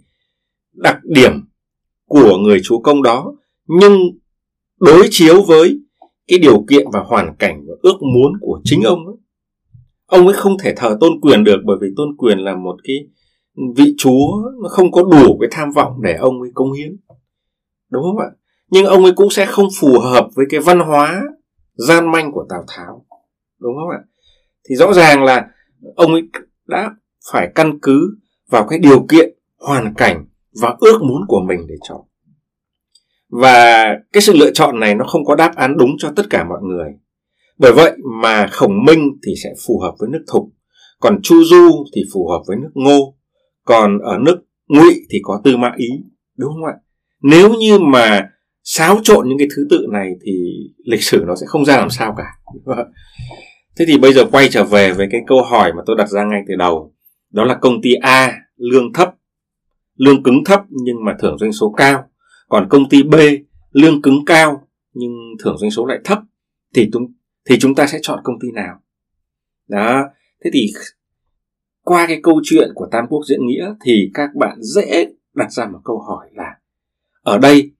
đặc 0.72 0.98
điểm 1.04 1.32
của 2.12 2.36
người 2.36 2.60
chúa 2.64 2.78
công 2.78 3.02
đó 3.02 3.34
nhưng 3.66 3.98
đối 4.80 5.06
chiếu 5.10 5.42
với 5.42 5.80
cái 6.26 6.38
điều 6.38 6.64
kiện 6.68 6.86
và 6.92 7.00
hoàn 7.00 7.36
cảnh 7.38 7.64
và 7.68 7.74
ước 7.82 8.02
muốn 8.02 8.32
của 8.40 8.60
chính 8.64 8.82
ông 8.82 9.06
ấy. 9.06 9.16
Ông 10.06 10.26
ấy 10.26 10.36
không 10.36 10.56
thể 10.62 10.74
thờ 10.76 10.96
tôn 11.00 11.20
quyền 11.20 11.44
được 11.44 11.56
bởi 11.64 11.76
vì 11.80 11.88
tôn 11.96 12.16
quyền 12.16 12.38
là 12.38 12.56
một 12.56 12.76
cái 12.84 12.96
vị 13.76 13.94
chúa 13.98 14.42
nó 14.62 14.68
không 14.68 14.92
có 14.92 15.02
đủ 15.02 15.38
cái 15.40 15.48
tham 15.50 15.70
vọng 15.72 15.92
để 16.02 16.14
ông 16.14 16.40
ấy 16.40 16.50
công 16.54 16.72
hiến. 16.72 16.96
Đúng 17.90 18.02
không 18.02 18.18
ạ? 18.18 18.30
Nhưng 18.70 18.84
ông 18.86 19.04
ấy 19.04 19.12
cũng 19.16 19.30
sẽ 19.30 19.46
không 19.46 19.68
phù 19.80 19.98
hợp 19.98 20.28
với 20.34 20.46
cái 20.50 20.60
văn 20.60 20.80
hóa 20.80 21.22
gian 21.74 22.12
manh 22.12 22.32
của 22.32 22.46
Tào 22.48 22.64
Tháo. 22.68 23.06
Đúng 23.60 23.72
không 23.76 23.90
ạ? 23.90 24.00
Thì 24.68 24.74
rõ 24.74 24.92
ràng 24.92 25.24
là 25.24 25.46
ông 25.96 26.12
ấy 26.12 26.22
đã 26.66 26.90
phải 27.32 27.52
căn 27.54 27.78
cứ 27.82 28.16
vào 28.50 28.66
cái 28.68 28.78
điều 28.78 29.06
kiện, 29.08 29.34
hoàn 29.58 29.94
cảnh 29.94 30.24
và 30.60 30.76
ước 30.80 31.02
muốn 31.02 31.22
của 31.28 31.40
mình 31.48 31.66
để 31.68 31.74
chọn. 31.88 32.00
Và 33.28 33.84
cái 34.12 34.20
sự 34.20 34.32
lựa 34.36 34.50
chọn 34.50 34.80
này 34.80 34.94
nó 34.94 35.04
không 35.04 35.24
có 35.24 35.34
đáp 35.34 35.56
án 35.56 35.76
đúng 35.76 35.90
cho 35.98 36.12
tất 36.16 36.22
cả 36.30 36.44
mọi 36.44 36.58
người. 36.62 36.88
Bởi 37.58 37.72
vậy 37.72 37.92
mà 38.22 38.46
khổng 38.46 38.84
minh 38.84 39.10
thì 39.26 39.32
sẽ 39.42 39.50
phù 39.66 39.80
hợp 39.80 39.94
với 39.98 40.08
nước 40.12 40.24
thục, 40.32 40.44
còn 41.00 41.22
chu 41.22 41.44
du 41.44 41.84
thì 41.94 42.02
phù 42.14 42.28
hợp 42.28 42.42
với 42.46 42.56
nước 42.56 42.70
ngô, 42.74 43.16
còn 43.64 43.98
ở 43.98 44.18
nước 44.18 44.36
ngụy 44.68 45.06
thì 45.10 45.18
có 45.22 45.40
tư 45.44 45.56
mã 45.56 45.72
ý, 45.76 45.88
đúng 46.38 46.52
không 46.52 46.64
ạ? 46.64 46.74
Nếu 47.22 47.54
như 47.54 47.78
mà 47.78 48.28
xáo 48.64 48.98
trộn 49.02 49.28
những 49.28 49.38
cái 49.38 49.48
thứ 49.56 49.66
tự 49.70 49.86
này 49.92 50.12
thì 50.26 50.32
lịch 50.84 51.02
sử 51.02 51.24
nó 51.26 51.34
sẽ 51.36 51.46
không 51.46 51.64
ra 51.64 51.76
làm 51.76 51.90
sao 51.90 52.14
cả. 52.18 52.54
Thế 53.78 53.84
thì 53.88 53.98
bây 53.98 54.12
giờ 54.12 54.24
quay 54.32 54.48
trở 54.48 54.64
về 54.64 54.92
với 54.92 55.08
cái 55.10 55.20
câu 55.26 55.42
hỏi 55.42 55.72
mà 55.72 55.82
tôi 55.86 55.96
đặt 55.96 56.08
ra 56.08 56.24
ngay 56.24 56.40
từ 56.48 56.54
đầu, 56.58 56.94
đó 57.30 57.44
là 57.44 57.54
công 57.54 57.82
ty 57.82 57.94
a, 57.94 58.32
lương 58.56 58.92
thấp 58.92 59.14
lương 60.04 60.22
cứng 60.22 60.44
thấp 60.44 60.60
nhưng 60.68 61.04
mà 61.04 61.16
thưởng 61.20 61.38
doanh 61.38 61.52
số 61.52 61.74
cao. 61.76 62.04
Còn 62.48 62.68
công 62.70 62.88
ty 62.88 63.02
B, 63.02 63.14
lương 63.70 64.02
cứng 64.02 64.24
cao 64.26 64.68
nhưng 64.94 65.12
thưởng 65.44 65.56
doanh 65.58 65.70
số 65.70 65.86
lại 65.86 65.98
thấp, 66.04 66.18
thì 66.74 66.90
chúng 66.92 67.12
thì 67.48 67.58
chúng 67.58 67.74
ta 67.74 67.86
sẽ 67.86 67.98
chọn 68.02 68.20
công 68.24 68.36
ty 68.40 68.48
nào? 68.50 68.80
Đó, 69.68 70.04
thế 70.44 70.50
thì 70.54 70.66
qua 71.80 72.06
cái 72.06 72.20
câu 72.22 72.40
chuyện 72.44 72.68
của 72.74 72.88
tam 72.90 73.04
quốc 73.08 73.20
diễn 73.28 73.46
nghĩa 73.46 73.74
thì 73.84 74.10
các 74.14 74.30
bạn 74.34 74.58
dễ 74.60 75.12
đặt 75.34 75.52
ra 75.52 75.66
một 75.66 75.78
câu 75.84 75.98
hỏi 75.98 76.28
là, 76.32 76.56
ở 77.22 77.38
đây 77.38 77.72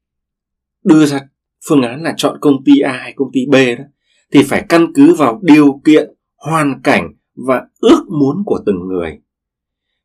đưa 0.85 1.07
ra 1.07 1.21
phương 1.69 1.83
án 1.83 2.03
là 2.03 2.15
chọn 2.17 2.39
công 2.41 2.65
ty 2.65 2.79
A 2.79 2.93
hay 2.93 3.13
công 3.17 3.29
ty 3.33 3.41
B 3.47 3.55
đó, 3.55 3.85
thì 4.33 4.43
phải 4.43 4.67
căn 4.69 4.93
cứ 4.95 5.15
vào 5.15 5.41
điều 5.43 5.81
kiện, 5.85 6.11
hoàn 6.37 6.81
cảnh 6.85 7.13
và 7.47 7.63
ước 7.81 8.05
muốn 8.21 8.43
của 8.47 8.61
từng 8.67 8.89
người 8.89 9.21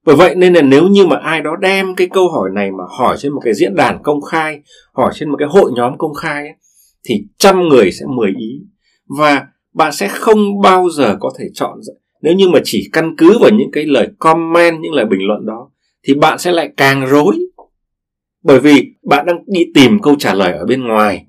bởi 0.08 0.16
vậy 0.16 0.36
nên 0.36 0.54
là 0.54 0.62
nếu 0.62 0.88
như 0.88 1.06
mà 1.06 1.16
ai 1.16 1.42
đó 1.42 1.56
đem 1.62 1.96
cái 1.96 2.08
câu 2.08 2.30
hỏi 2.30 2.50
này 2.54 2.72
mà 2.72 2.84
hỏi 3.00 3.16
trên 3.20 3.32
một 3.32 3.42
cái 3.44 3.54
diễn 3.54 3.76
đàn 3.76 4.04
công 4.04 4.22
khai 4.22 4.60
hỏi 4.94 5.14
trên 5.16 5.30
một 5.30 5.36
cái 5.40 5.48
hội 5.52 5.72
nhóm 5.76 5.98
công 5.98 6.14
khai 6.14 6.44
ấy, 6.44 6.56
thì 7.10 7.16
trăm 7.38 7.68
người 7.68 7.92
sẽ 7.92 8.06
mười 8.18 8.32
ý. 8.38 8.60
Và 9.18 9.48
bạn 9.74 9.92
sẽ 9.92 10.08
không 10.08 10.62
bao 10.62 10.90
giờ 10.90 11.18
có 11.20 11.32
thể 11.40 11.46
chọn 11.54 11.80
nếu 12.22 12.34
như 12.34 12.50
mà 12.50 12.60
chỉ 12.64 12.90
căn 12.94 13.16
cứ 13.18 13.38
vào 13.42 13.50
những 13.50 13.72
cái 13.72 13.86
lời 13.86 14.08
comment 14.20 14.80
những 14.82 14.94
lời 14.94 15.06
bình 15.06 15.28
luận 15.28 15.46
đó 15.46 15.70
thì 16.08 16.14
bạn 16.14 16.38
sẽ 16.38 16.52
lại 16.52 16.70
càng 16.78 17.06
rối. 17.06 17.36
Bởi 18.44 18.60
vì 18.60 18.86
bạn 19.10 19.26
đang 19.26 19.38
đi 19.48 19.66
tìm 19.74 20.00
câu 20.02 20.16
trả 20.20 20.34
lời 20.34 20.52
ở 20.52 20.66
bên 20.66 20.88
ngoài. 20.88 21.26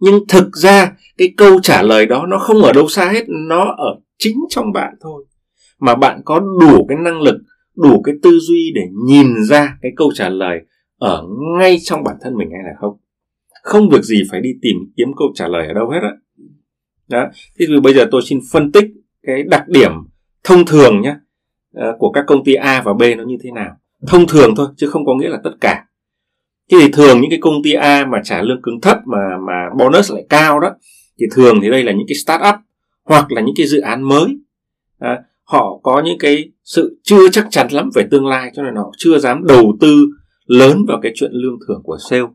Nhưng 0.00 0.26
thực 0.28 0.56
ra 0.56 0.92
cái 1.18 1.32
câu 1.36 1.60
trả 1.60 1.82
lời 1.82 2.06
đó 2.06 2.26
nó 2.26 2.38
không 2.38 2.62
ở 2.62 2.72
đâu 2.72 2.88
xa 2.88 3.10
hết 3.10 3.24
nó 3.48 3.74
ở 3.78 4.00
chính 4.18 4.36
trong 4.48 4.72
bạn 4.72 4.94
thôi. 5.00 5.24
Mà 5.80 5.94
bạn 5.94 6.20
có 6.24 6.40
đủ 6.60 6.86
cái 6.88 6.98
năng 7.00 7.20
lực 7.20 7.36
đủ 7.76 8.02
cái 8.02 8.14
tư 8.22 8.38
duy 8.38 8.72
để 8.74 8.82
nhìn 9.06 9.44
ra 9.44 9.78
cái 9.82 9.92
câu 9.96 10.12
trả 10.14 10.28
lời 10.28 10.60
ở 10.98 11.22
ngay 11.58 11.76
trong 11.82 12.04
bản 12.04 12.16
thân 12.20 12.34
mình 12.36 12.48
hay 12.50 12.62
là 12.64 12.72
không? 12.80 12.96
Không 13.62 13.88
việc 13.88 14.02
gì 14.02 14.22
phải 14.30 14.40
đi 14.40 14.50
tìm 14.62 14.76
kiếm 14.96 15.08
câu 15.16 15.28
trả 15.34 15.48
lời 15.48 15.66
ở 15.66 15.72
đâu 15.74 15.90
hết 15.90 16.00
á. 16.02 16.10
Đó 17.08 17.26
thế 17.58 17.66
thì 17.68 17.80
bây 17.80 17.94
giờ 17.94 18.06
tôi 18.10 18.22
xin 18.22 18.40
phân 18.52 18.72
tích 18.72 18.84
cái 19.22 19.42
đặc 19.42 19.68
điểm 19.68 19.90
thông 20.44 20.66
thường 20.66 21.00
nhé 21.00 21.14
ờ, 21.74 21.96
của 21.98 22.10
các 22.12 22.24
công 22.26 22.44
ty 22.44 22.54
A 22.54 22.82
và 22.84 22.92
B 22.92 23.02
nó 23.18 23.24
như 23.24 23.36
thế 23.42 23.50
nào. 23.50 23.76
Thông 24.06 24.26
thường 24.26 24.54
thôi 24.56 24.68
chứ 24.76 24.86
không 24.86 25.06
có 25.06 25.14
nghĩa 25.14 25.28
là 25.28 25.40
tất 25.44 25.52
cả. 25.60 25.84
Thế 26.70 26.78
thì 26.80 26.92
thường 26.92 27.20
những 27.20 27.30
cái 27.30 27.38
công 27.42 27.62
ty 27.64 27.72
A 27.72 28.06
mà 28.06 28.20
trả 28.24 28.42
lương 28.42 28.62
cứng 28.62 28.80
thấp 28.80 28.98
mà 29.06 29.38
mà 29.46 29.70
bonus 29.78 30.12
lại 30.12 30.26
cao 30.28 30.60
đó 30.60 30.70
thì 31.20 31.26
thường 31.32 31.58
thì 31.62 31.70
đây 31.70 31.82
là 31.82 31.92
những 31.92 32.06
cái 32.08 32.14
start 32.14 32.42
up 32.48 32.54
hoặc 33.04 33.32
là 33.32 33.40
những 33.40 33.54
cái 33.56 33.66
dự 33.66 33.80
án 33.80 34.02
mới. 34.02 34.26
À, 34.98 35.22
họ 35.44 35.80
có 35.82 36.02
những 36.04 36.18
cái 36.18 36.44
sự 36.64 37.00
chưa 37.02 37.28
chắc 37.32 37.46
chắn 37.50 37.68
lắm 37.70 37.90
về 37.94 38.06
tương 38.10 38.26
lai, 38.26 38.50
cho 38.54 38.62
nên 38.62 38.74
họ 38.74 38.92
chưa 38.98 39.18
dám 39.18 39.46
đầu 39.46 39.76
tư 39.80 40.06
lớn 40.46 40.84
vào 40.88 40.98
cái 41.02 41.12
chuyện 41.14 41.30
lương 41.32 41.58
thưởng 41.68 41.80
của 41.84 41.96
sale 42.10 42.26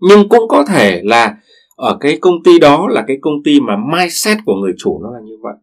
nhưng 0.00 0.28
cũng 0.28 0.48
có 0.48 0.64
thể 0.68 1.00
là 1.04 1.36
ở 1.76 1.96
cái 2.00 2.18
công 2.20 2.42
ty 2.44 2.58
đó 2.58 2.88
là 2.90 3.04
cái 3.06 3.16
công 3.20 3.34
ty 3.44 3.60
mà 3.60 3.76
mindset 3.92 4.38
của 4.46 4.54
người 4.54 4.72
chủ 4.78 5.00
nó 5.02 5.10
là 5.10 5.20
như 5.24 5.34
vậy 5.42 5.54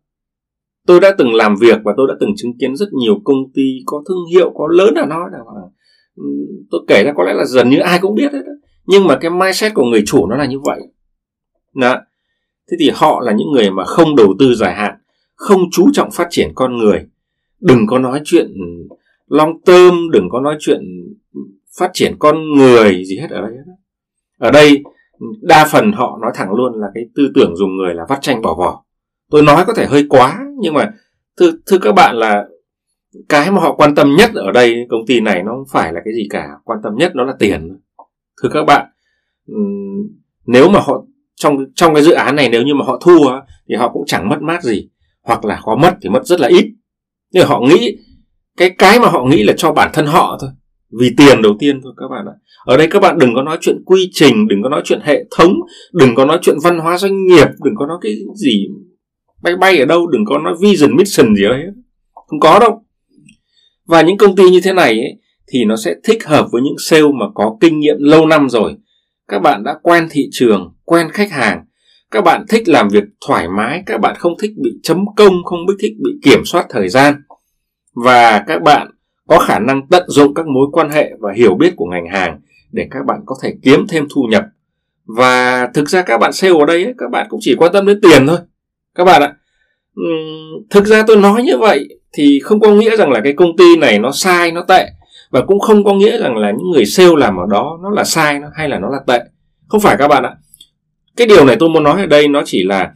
tôi 0.88 1.00
đã 1.00 1.16
từng 1.18 1.34
làm 1.34 1.56
việc 1.56 1.78
và 1.84 1.94
tôi 1.98 2.08
đã 2.08 2.14
từng 2.20 2.30
chứng 2.38 2.58
kiến 2.60 2.76
rất 2.76 2.94
nhiều 2.94 3.22
công 3.24 3.38
ty 3.54 3.62
có 3.86 4.04
thương 4.08 4.26
hiệu, 4.32 4.52
có 4.56 4.68
lớn 4.68 4.94
là 4.96 5.06
nó 5.06 5.28
là 5.32 5.38
ừ, 6.16 6.24
tôi 6.72 6.82
kể 6.88 7.04
ra 7.04 7.14
có 7.18 7.24
lẽ 7.24 7.34
là 7.34 7.46
dần 7.46 7.70
như 7.70 7.80
ai 7.80 8.00
cũng 8.02 8.16
biết 8.16 8.34
hết 8.34 8.42
đó. 8.46 8.52
nhưng 8.86 9.08
mà 9.08 9.18
cái 9.22 9.32
mindset 9.32 9.74
của 9.74 9.84
người 9.84 10.04
chủ 10.06 10.28
nó 10.28 10.36
là 10.36 10.46
như 10.46 10.60
vậy 10.64 10.80
Đó. 11.76 11.96
thế 12.72 12.78
thì 12.80 12.92
họ 12.94 13.22
là 13.22 13.32
những 13.32 13.52
người 13.54 13.72
mà 13.72 13.86
không 13.86 14.16
đầu 14.16 14.34
tư 14.40 14.56
dài 14.56 14.76
hạn 14.76 14.96
không 15.42 15.62
chú 15.72 15.90
trọng 15.94 16.12
phát 16.12 16.28
triển 16.30 16.52
con 16.56 16.78
người. 16.78 17.06
Đừng 17.60 17.88
có 17.88 18.00
nói 18.00 18.22
chuyện 18.26 18.54
long 19.28 19.62
tôm 19.66 20.10
đừng 20.12 20.30
có 20.32 20.40
nói 20.40 20.56
chuyện 20.60 20.82
phát 21.78 21.90
triển 21.94 22.16
con 22.20 22.52
người 22.58 23.04
gì 23.06 23.18
hết 23.18 23.30
ở 23.30 23.42
đây 23.42 23.52
ở 24.38 24.52
đây, 24.52 24.84
đa 25.42 25.68
phần 25.72 25.92
họ 25.92 26.20
nói 26.22 26.32
thẳng 26.36 26.52
luôn 26.52 26.74
là 26.82 26.88
cái 26.94 27.04
tư 27.16 27.32
tưởng 27.36 27.56
dùng 27.56 27.78
người 27.78 27.94
là 27.94 28.06
vắt 28.10 28.22
tranh 28.22 28.42
bỏ 28.42 28.56
vỏ. 28.56 28.84
Tôi 29.30 29.42
nói 29.42 29.64
có 29.68 29.74
thể 29.74 29.86
hơi 29.86 30.06
quá, 30.10 30.40
nhưng 30.60 30.74
mà 30.74 30.92
thưa 31.38 31.52
thưa 31.66 31.78
các 31.82 31.92
bạn 31.92 32.16
là 32.16 32.46
cái 33.30 33.52
mà 33.52 33.60
họ 33.60 33.76
quan 33.76 33.96
tâm 33.96 34.16
nhất 34.16 34.32
ở 34.34 34.52
đây, 34.52 34.76
công 34.90 35.06
ty 35.08 35.20
này 35.20 35.44
nó 35.44 35.52
không 35.52 35.68
phải 35.72 35.94
là 35.94 36.02
cái 36.06 36.14
gì 36.14 36.28
cả. 36.30 36.48
Quan 36.64 36.80
tâm 36.84 36.96
nhất 36.96 37.12
nó 37.16 37.24
là 37.24 37.34
tiền. 37.40 37.80
Thưa 38.42 38.50
các 38.54 38.64
bạn 38.64 38.88
nếu 40.46 40.70
mà 40.70 40.80
họ, 40.80 41.04
trong 41.36 41.58
trong 41.76 41.94
cái 41.94 42.04
dự 42.04 42.12
án 42.12 42.36
này, 42.36 42.50
nếu 42.50 42.64
như 42.64 42.74
mà 42.76 42.86
họ 42.86 43.00
thua 43.06 43.40
thì 43.70 43.76
họ 43.76 43.90
cũng 43.90 44.04
chẳng 44.08 44.30
mất 44.30 44.42
mát 44.42 44.64
gì 44.64 44.90
hoặc 45.24 45.46
là 45.46 45.60
có 45.64 45.76
mất 45.76 45.98
thì 46.02 46.10
mất 46.10 46.26
rất 46.26 46.40
là 46.40 46.48
ít. 46.48 46.66
Nhưng 47.34 47.48
họ 47.48 47.62
nghĩ 47.62 47.98
cái 48.58 48.70
cái 48.78 49.00
mà 49.00 49.08
họ 49.08 49.26
nghĩ 49.26 49.44
là 49.44 49.54
cho 49.58 49.72
bản 49.72 49.90
thân 49.94 50.06
họ 50.06 50.38
thôi. 50.42 50.50
Vì 51.00 51.12
tiền 51.18 51.42
đầu 51.42 51.56
tiên 51.60 51.80
thôi 51.84 51.94
các 51.98 52.06
bạn 52.12 52.26
ạ. 52.26 52.36
Ở 52.66 52.78
đây 52.78 52.88
các 52.88 53.00
bạn 53.00 53.20
đừng 53.20 53.36
có 53.36 53.42
nói 53.42 53.58
chuyện 53.62 53.84
quy 53.86 54.10
trình 54.14 54.48
đừng 54.48 54.64
có 54.64 54.70
nói 54.70 54.82
chuyện 54.86 55.00
hệ 55.04 55.24
thống 55.38 55.54
đừng 55.94 56.16
có 56.16 56.26
nói 56.26 56.40
chuyện 56.42 56.56
văn 56.64 56.80
hóa 56.80 56.98
doanh 56.98 57.28
nghiệp 57.28 57.48
đừng 57.64 57.74
có 57.78 57.86
nói 57.86 57.98
cái 58.02 58.16
gì 58.36 58.68
bay 59.42 59.56
bay 59.56 59.80
ở 59.80 59.86
đâu 59.86 60.08
đừng 60.08 60.26
có 60.26 60.38
nói 60.38 60.54
vision 60.62 60.96
mission 60.98 61.36
gì 61.36 61.44
đấy. 61.44 61.62
Không 62.14 62.40
có 62.40 62.60
đâu. 62.60 62.84
Và 63.88 64.02
những 64.02 64.18
công 64.18 64.36
ty 64.36 64.50
như 64.50 64.62
thế 64.64 64.74
này 64.74 64.90
ấy, 64.90 65.18
thì 65.54 65.66
nó 65.66 65.76
sẽ 65.76 65.96
thích 66.04 66.26
hợp 66.26 66.48
với 66.52 66.62
những 66.62 66.76
sale 66.80 67.12
mà 67.20 67.26
có 67.34 67.58
kinh 67.62 67.80
nghiệm 67.80 67.96
lâu 68.00 68.26
năm 68.26 68.50
rồi. 68.50 68.76
Các 69.28 69.40
bạn 69.40 69.64
đã 69.64 69.76
quen 69.84 70.08
thị 70.12 70.28
trường 70.32 70.74
quen 70.86 71.08
khách 71.12 71.32
hàng 71.32 71.66
các 72.12 72.22
bạn 72.22 72.46
thích 72.50 72.70
làm 72.70 72.90
việc 72.90 73.04
thoải 73.28 73.48
mái 73.48 73.84
các 73.86 74.02
bạn 74.02 74.16
không 74.20 74.34
thích 74.42 74.52
bị 74.64 74.72
chấm 74.84 75.06
công 75.16 75.34
không 75.46 75.60
thích 75.82 75.94
bị 76.04 76.12
kiểm 76.24 76.46
soát 76.46 76.66
thời 76.70 76.90
gian. 76.90 77.22
Và 77.96 78.44
các 78.48 78.62
bạn 78.62 78.92
có 79.28 79.40
khả 79.40 79.60
năng 79.60 79.88
tận 79.88 80.04
dụng 80.08 80.34
các 80.34 80.48
mối 80.48 80.68
quan 80.72 80.90
hệ 80.90 81.12
và 81.20 81.34
hiểu 81.36 81.56
biết 81.56 81.74
của 81.76 81.86
ngành 81.86 82.08
hàng 82.14 82.40
để 82.72 82.88
các 82.92 83.06
bạn 83.06 83.20
có 83.26 83.36
thể 83.44 83.54
kiếm 83.64 83.86
thêm 83.90 84.08
thu 84.16 84.22
nhập. 84.30 84.46
Và 85.06 85.68
thực 85.74 85.90
ra 85.90 86.02
các 86.02 86.18
bạn 86.18 86.34
sale 86.34 86.54
ở 86.60 86.66
đây 86.66 86.84
ấy, 86.84 86.94
các 86.98 87.12
bạn 87.12 87.28
cũng 87.30 87.40
chỉ 87.44 87.56
quan 87.56 87.74
tâm 87.74 87.86
đến 87.86 88.02
tiền 88.02 88.28
thôi. 88.28 88.38
Các 88.96 89.04
bạn 89.04 89.22
ạ 89.22 89.34
thực 90.70 90.86
ra 90.86 91.04
tôi 91.08 91.18
nói 91.18 91.44
như 91.44 91.58
vậy 91.58 91.88
thì 92.14 92.40
không 92.44 92.60
có 92.60 92.72
nghĩa 92.72 92.98
rằng 92.98 93.12
là 93.12 93.22
cái 93.24 93.34
công 93.34 93.58
ty 93.58 93.76
này 93.76 94.00
nó 94.00 94.12
sai 94.12 94.52
nó 94.52 94.66
tệ. 94.68 94.88
Và 95.30 95.42
cũng 95.42 95.60
không 95.60 95.84
có 95.84 95.94
nghĩa 95.94 96.18
rằng 96.18 96.38
là 96.38 96.52
những 96.52 96.72
người 96.74 96.86
sale 96.86 97.10
làm 97.18 97.38
ở 97.38 97.46
đó 97.50 97.80
nó 97.84 97.90
là 97.90 98.04
sai 98.04 98.40
nó 98.40 98.48
hay 98.54 98.70
là 98.70 98.80
nó 98.80 98.90
là 98.90 99.00
tệ. 99.08 99.20
Không 99.68 99.82
phải 99.82 99.96
các 100.00 100.08
bạn 100.08 100.24
ạ 100.24 100.36
cái 101.16 101.28
điều 101.28 101.46
này 101.46 101.56
tôi 101.60 101.70
muốn 101.70 101.84
nói 101.84 102.02
ở 102.02 102.06
đây 102.06 102.28
nó 102.28 102.42
chỉ 102.46 102.64
là 102.64 102.94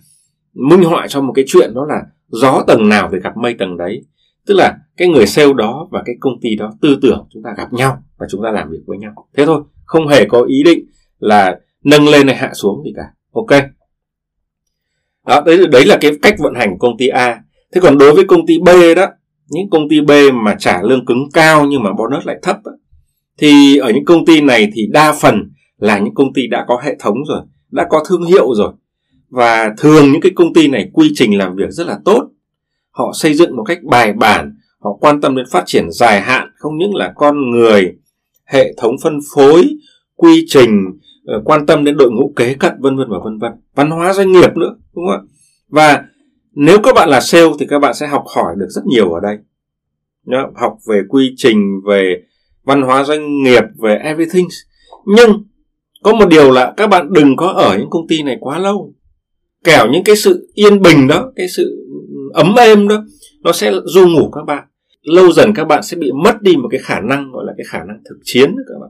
minh 0.54 0.84
họa 0.84 1.08
cho 1.08 1.22
một 1.22 1.34
cái 1.36 1.46
chuyện 1.48 1.74
đó 1.74 1.86
là 1.90 2.02
gió 2.28 2.64
tầng 2.68 2.90
nào 2.90 3.10
thì 3.12 3.18
gặp 3.20 3.38
mây 3.38 3.56
tầng 3.60 3.78
đấy. 3.78 4.02
Tức 4.48 4.54
là 4.58 4.78
cái 4.98 5.08
người 5.08 5.28
sale 5.28 5.54
đó 5.54 5.88
và 5.92 6.04
cái 6.06 6.16
công 6.20 6.34
ty 6.42 6.56
đó 6.56 6.72
tư 6.82 6.98
tưởng 7.02 7.28
chúng 7.34 7.44
ta 7.44 7.50
gặp 7.58 7.74
nhau 7.74 7.98
và 8.18 8.28
chúng 8.30 8.44
ta 8.44 8.52
làm 8.52 8.70
việc 8.70 8.82
với 8.86 8.98
nhau. 8.98 9.28
Thế 9.38 9.46
thôi 9.46 9.62
không 9.86 10.08
hề 10.08 10.26
có 10.26 10.42
ý 10.42 10.64
định 10.64 10.86
là 11.20 11.60
nâng 11.84 12.08
lên 12.08 12.28
hay 12.28 12.36
hạ 12.36 12.52
xuống 12.54 12.84
gì 12.84 12.94
cả. 12.96 13.04
Ok. 13.34 13.64
Đó 15.28 15.42
đấy 15.46 15.68
đấy 15.72 15.86
là 15.86 15.98
cái 16.02 16.12
cách 16.22 16.36
vận 16.40 16.54
hành 16.56 16.70
của 16.72 16.88
công 16.88 16.98
ty 16.98 17.08
A. 17.08 17.42
Thế 17.74 17.82
còn 17.82 17.98
đối 17.98 18.14
với 18.14 18.24
công 18.24 18.46
ty 18.46 18.60
B 18.60 18.70
đó 18.96 19.08
những 19.50 19.70
công 19.70 19.90
ty 19.90 20.02
B 20.02 20.12
mà 20.34 20.56
trả 20.60 20.82
lương 20.82 21.06
cứng 21.06 21.30
cao 21.34 21.66
nhưng 21.66 21.84
mà 21.84 21.94
bonus 21.94 22.26
lại 22.26 22.40
thấp 22.42 22.58
đó, 22.66 22.72
thì 23.38 23.78
ở 23.78 23.92
những 23.92 24.06
công 24.06 24.26
ty 24.26 24.42
này 24.42 24.70
thì 24.74 24.88
đa 24.92 25.14
phần 25.22 25.52
là 25.78 26.00
những 26.00 26.14
công 26.14 26.34
ty 26.34 26.48
đã 26.48 26.66
có 26.68 26.82
hệ 26.84 26.96
thống 27.00 27.18
rồi 27.28 27.42
đã 27.76 27.88
có 27.90 28.04
thương 28.08 28.24
hiệu 28.24 28.54
rồi. 28.54 28.74
Và 29.30 29.74
thường 29.78 30.12
những 30.12 30.22
cái 30.22 30.32
công 30.36 30.54
ty 30.54 30.68
này 30.68 30.90
quy 30.94 31.12
trình 31.16 31.38
làm 31.38 31.56
việc 31.56 31.70
rất 31.70 31.88
là 31.88 32.00
tốt. 32.06 32.30
Họ 32.92 33.12
xây 33.14 33.34
dựng 33.34 33.56
một 33.56 33.64
cách 33.64 33.84
bài 33.84 34.14
bản, 34.14 34.58
họ 34.80 34.98
quan 35.02 35.22
tâm 35.22 35.36
đến 35.36 35.46
phát 35.52 35.64
triển 35.66 35.92
dài 35.92 36.22
hạn, 36.22 36.50
không 36.56 36.78
những 36.78 36.96
là 36.96 37.14
con 37.16 37.52
người, 37.52 37.96
hệ 38.46 38.74
thống 38.78 38.96
phân 39.04 39.20
phối, 39.36 39.68
quy 40.16 40.46
trình 40.48 40.70
ờ, 41.26 41.42
quan 41.46 41.66
tâm 41.66 41.84
đến 41.84 41.98
đội 41.98 42.12
ngũ 42.12 42.34
kế 42.36 42.54
cận, 42.54 42.74
vân 42.80 42.98
vân 42.98 43.08
và 43.10 43.18
vân 43.24 43.40
vân. 43.40 43.52
Văn 43.76 43.92
hóa 43.92 44.14
doanh 44.14 44.32
nghiệp 44.32 44.58
nữa, 44.58 44.76
đúng 44.96 45.06
không 45.08 45.16
ạ? 45.16 45.28
Và 45.70 46.04
nếu 46.52 46.78
các 46.84 46.96
bạn 46.96 47.10
là 47.10 47.22
sale 47.22 47.52
thì 47.60 47.66
các 47.70 47.80
bạn 47.80 47.94
sẽ 47.94 48.08
học 48.08 48.24
hỏi 48.36 48.56
được 48.58 48.68
rất 48.70 48.86
nhiều 48.86 49.14
ở 49.14 49.20
đây. 49.20 49.38
Học 50.56 50.78
về 50.90 51.02
quy 51.10 51.34
trình, 51.38 51.82
về 51.88 52.22
văn 52.64 52.82
hóa 52.82 53.04
doanh 53.04 53.44
nghiệp, 53.44 53.64
về 53.78 53.96
everything. 54.04 54.48
Nhưng 55.06 55.44
có 56.06 56.14
một 56.14 56.26
điều 56.30 56.52
là 56.52 56.74
các 56.78 56.88
bạn 56.88 57.14
đừng 57.14 57.36
có 57.36 57.48
ở 57.48 57.78
những 57.78 57.90
công 57.90 58.08
ty 58.08 58.24
này 58.24 58.38
quá 58.40 58.60
lâu. 58.60 58.94
Kẻo 59.64 59.88
những 59.92 60.04
cái 60.04 60.16
sự 60.16 60.52
yên 60.54 60.82
bình 60.82 61.08
đó, 61.08 61.32
cái 61.36 61.48
sự 61.58 61.88
ấm 62.34 62.56
êm 62.58 62.88
đó, 62.88 63.04
nó 63.44 63.52
sẽ 63.52 63.72
du 63.86 64.08
ngủ 64.08 64.30
các 64.32 64.46
bạn. 64.48 64.64
Lâu 65.02 65.32
dần 65.32 65.54
các 65.54 65.64
bạn 65.64 65.84
sẽ 65.84 65.98
bị 65.98 66.12
mất 66.24 66.42
đi 66.42 66.56
một 66.56 66.68
cái 66.72 66.80
khả 66.84 67.00
năng, 67.00 67.32
gọi 67.32 67.46
là 67.46 67.54
cái 67.58 67.66
khả 67.68 67.78
năng 67.78 67.98
thực 68.10 68.16
chiến 68.24 68.56
đó 68.56 68.64
các 68.68 68.76
bạn. 68.82 68.90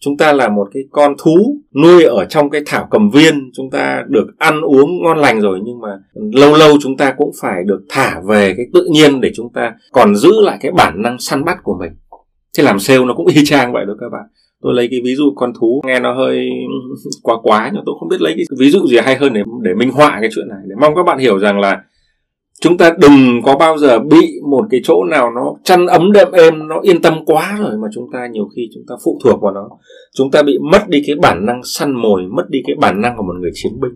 Chúng 0.00 0.16
ta 0.16 0.32
là 0.32 0.48
một 0.48 0.68
cái 0.74 0.82
con 0.90 1.14
thú 1.18 1.56
nuôi 1.82 2.04
ở 2.04 2.24
trong 2.24 2.50
cái 2.50 2.62
thảo 2.66 2.88
cầm 2.90 3.10
viên. 3.10 3.50
Chúng 3.54 3.70
ta 3.70 4.04
được 4.08 4.26
ăn 4.38 4.60
uống 4.60 5.02
ngon 5.02 5.18
lành 5.18 5.40
rồi, 5.40 5.60
nhưng 5.64 5.80
mà 5.80 5.88
lâu 6.14 6.56
lâu 6.56 6.76
chúng 6.80 6.96
ta 6.96 7.14
cũng 7.16 7.30
phải 7.40 7.62
được 7.66 7.82
thả 7.88 8.20
về 8.28 8.54
cái 8.56 8.66
tự 8.74 8.88
nhiên 8.92 9.20
để 9.20 9.30
chúng 9.34 9.52
ta 9.52 9.74
còn 9.92 10.16
giữ 10.16 10.40
lại 10.40 10.58
cái 10.60 10.72
bản 10.72 11.02
năng 11.02 11.18
săn 11.18 11.44
bắt 11.44 11.58
của 11.62 11.76
mình. 11.80 11.92
Thế 12.58 12.64
làm 12.64 12.78
sale 12.78 13.04
nó 13.04 13.14
cũng 13.14 13.26
y 13.26 13.44
chang 13.44 13.72
vậy 13.72 13.84
đó 13.86 13.94
các 14.00 14.08
bạn 14.12 14.24
tôi 14.62 14.74
lấy 14.74 14.88
cái 14.90 15.00
ví 15.04 15.14
dụ 15.14 15.32
con 15.36 15.52
thú, 15.60 15.82
nghe 15.86 16.00
nó 16.00 16.14
hơi 16.14 16.48
quá 17.22 17.36
quá 17.42 17.70
nhưng 17.74 17.82
tôi 17.86 17.94
không 18.00 18.08
biết 18.08 18.20
lấy 18.20 18.34
cái 18.36 18.44
ví 18.58 18.70
dụ 18.70 18.86
gì 18.86 18.96
hay 19.02 19.16
hơn 19.16 19.32
để 19.32 19.42
để 19.62 19.74
minh 19.74 19.90
họa 19.90 20.18
cái 20.20 20.30
chuyện 20.34 20.48
này. 20.48 20.58
Để 20.66 20.74
mong 20.80 20.94
các 20.94 21.02
bạn 21.02 21.18
hiểu 21.18 21.38
rằng 21.38 21.60
là 21.60 21.82
chúng 22.60 22.78
ta 22.78 22.92
đừng 22.98 23.42
có 23.42 23.56
bao 23.56 23.78
giờ 23.78 23.98
bị 23.98 24.40
một 24.50 24.66
cái 24.70 24.80
chỗ 24.84 25.04
nào 25.04 25.30
nó 25.30 25.54
chăn 25.64 25.86
ấm 25.86 26.12
đệm 26.12 26.32
êm, 26.32 26.68
nó 26.68 26.80
yên 26.82 27.02
tâm 27.02 27.24
quá 27.26 27.58
rồi 27.60 27.76
mà 27.82 27.88
chúng 27.94 28.04
ta 28.12 28.26
nhiều 28.32 28.48
khi 28.56 28.68
chúng 28.74 28.82
ta 28.88 28.94
phụ 29.04 29.18
thuộc 29.24 29.42
vào 29.42 29.52
nó. 29.52 29.68
Chúng 30.16 30.30
ta 30.30 30.42
bị 30.42 30.58
mất 30.72 30.88
đi 30.88 31.02
cái 31.06 31.16
bản 31.16 31.46
năng 31.46 31.60
săn 31.64 31.92
mồi, 31.92 32.22
mất 32.36 32.50
đi 32.50 32.58
cái 32.66 32.76
bản 32.80 33.00
năng 33.00 33.16
của 33.16 33.22
một 33.22 33.34
người 33.40 33.50
chiến 33.54 33.72
binh. 33.80 33.92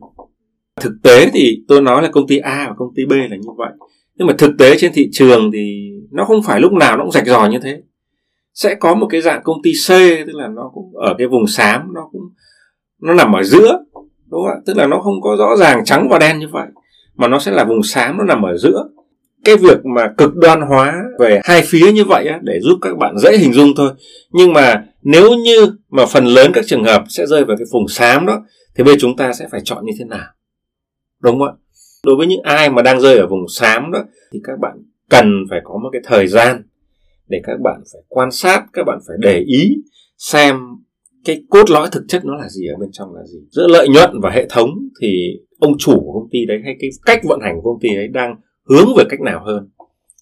Thực 0.80 0.92
tế 1.02 1.30
thì 1.32 1.64
tôi 1.68 1.80
nói 1.80 2.02
là 2.02 2.08
công 2.08 2.26
ty 2.26 2.38
A 2.38 2.66
và 2.68 2.74
công 2.78 2.88
ty 2.96 3.06
B 3.06 3.10
là 3.10 3.36
như 3.36 3.50
vậy. 3.56 3.72
Nhưng 4.18 4.26
mà 4.26 4.34
thực 4.38 4.52
tế 4.58 4.76
trên 4.78 4.92
thị 4.94 5.08
trường 5.12 5.50
thì 5.52 5.90
nó 6.10 6.24
không 6.24 6.42
phải 6.42 6.60
lúc 6.60 6.72
nào 6.72 6.96
nó 6.96 7.04
cũng 7.04 7.12
rạch 7.12 7.26
ròi 7.26 7.48
như 7.48 7.58
thế 7.62 7.82
sẽ 8.56 8.74
có 8.74 8.94
một 8.94 9.06
cái 9.10 9.20
dạng 9.20 9.40
công 9.44 9.62
ty 9.62 9.70
C 9.86 9.88
tức 10.26 10.34
là 10.34 10.48
nó 10.48 10.70
cũng 10.74 10.96
ở 10.96 11.14
cái 11.18 11.26
vùng 11.26 11.46
xám 11.46 11.94
nó 11.94 12.00
cũng 12.12 12.22
nó 13.02 13.14
nằm 13.14 13.32
ở 13.32 13.42
giữa 13.42 13.78
đúng 14.30 14.40
không 14.42 14.48
ạ? 14.48 14.60
Tức 14.66 14.76
là 14.76 14.86
nó 14.86 14.98
không 14.98 15.20
có 15.22 15.36
rõ 15.38 15.56
ràng 15.56 15.84
trắng 15.84 16.08
và 16.10 16.18
đen 16.18 16.38
như 16.38 16.46
vậy 16.52 16.66
mà 17.16 17.28
nó 17.28 17.38
sẽ 17.38 17.52
là 17.52 17.64
vùng 17.64 17.82
xám 17.82 18.18
nó 18.18 18.24
nằm 18.24 18.42
ở 18.42 18.56
giữa. 18.56 18.88
Cái 19.44 19.56
việc 19.56 19.86
mà 19.96 20.12
cực 20.18 20.34
đoan 20.36 20.60
hóa 20.60 21.02
về 21.18 21.40
hai 21.44 21.62
phía 21.64 21.92
như 21.92 22.04
vậy 22.04 22.26
á, 22.26 22.38
để 22.42 22.58
giúp 22.62 22.78
các 22.82 22.96
bạn 22.98 23.18
dễ 23.18 23.38
hình 23.38 23.52
dung 23.52 23.68
thôi. 23.76 23.90
Nhưng 24.30 24.52
mà 24.52 24.84
nếu 25.02 25.30
như 25.34 25.72
mà 25.90 26.06
phần 26.06 26.26
lớn 26.26 26.50
các 26.54 26.64
trường 26.66 26.84
hợp 26.84 27.04
sẽ 27.08 27.26
rơi 27.26 27.44
vào 27.44 27.56
cái 27.56 27.66
vùng 27.72 27.88
xám 27.88 28.26
đó 28.26 28.42
thì 28.76 28.84
bây 28.84 28.94
giờ 28.94 28.98
chúng 29.00 29.16
ta 29.16 29.32
sẽ 29.32 29.48
phải 29.50 29.60
chọn 29.64 29.84
như 29.86 29.92
thế 29.98 30.04
nào? 30.04 30.26
Đúng 31.22 31.38
không 31.38 31.48
ạ? 31.48 31.54
Đối 32.04 32.16
với 32.16 32.26
những 32.26 32.42
ai 32.42 32.70
mà 32.70 32.82
đang 32.82 33.00
rơi 33.00 33.18
ở 33.18 33.26
vùng 33.26 33.48
xám 33.48 33.92
đó 33.92 34.04
thì 34.32 34.40
các 34.44 34.58
bạn 34.60 34.72
cần 35.10 35.44
phải 35.50 35.60
có 35.64 35.78
một 35.82 35.88
cái 35.92 36.02
thời 36.04 36.26
gian 36.26 36.62
để 37.28 37.40
các 37.44 37.60
bạn 37.64 37.80
phải 37.92 38.02
quan 38.08 38.30
sát, 38.30 38.64
các 38.72 38.82
bạn 38.86 38.98
phải 39.08 39.16
để 39.20 39.40
ý 39.46 39.76
xem 40.18 40.56
cái 41.24 41.42
cốt 41.50 41.70
lõi 41.70 41.88
thực 41.92 42.04
chất 42.08 42.24
nó 42.24 42.36
là 42.36 42.48
gì, 42.48 42.66
ở 42.66 42.76
bên 42.80 42.88
trong 42.92 43.14
là 43.14 43.22
gì. 43.24 43.38
Giữa 43.50 43.66
lợi 43.66 43.88
nhuận 43.88 44.10
và 44.22 44.30
hệ 44.30 44.46
thống 44.48 44.70
thì 45.02 45.38
ông 45.58 45.78
chủ 45.78 46.00
của 46.00 46.12
công 46.12 46.28
ty 46.32 46.38
đấy 46.48 46.58
hay 46.64 46.74
cái 46.80 46.90
cách 47.06 47.20
vận 47.24 47.40
hành 47.40 47.54
của 47.56 47.72
công 47.72 47.80
ty 47.80 47.88
ấy 47.96 48.08
đang 48.08 48.36
hướng 48.68 48.86
về 48.96 49.04
cách 49.08 49.20
nào 49.20 49.42
hơn. 49.44 49.68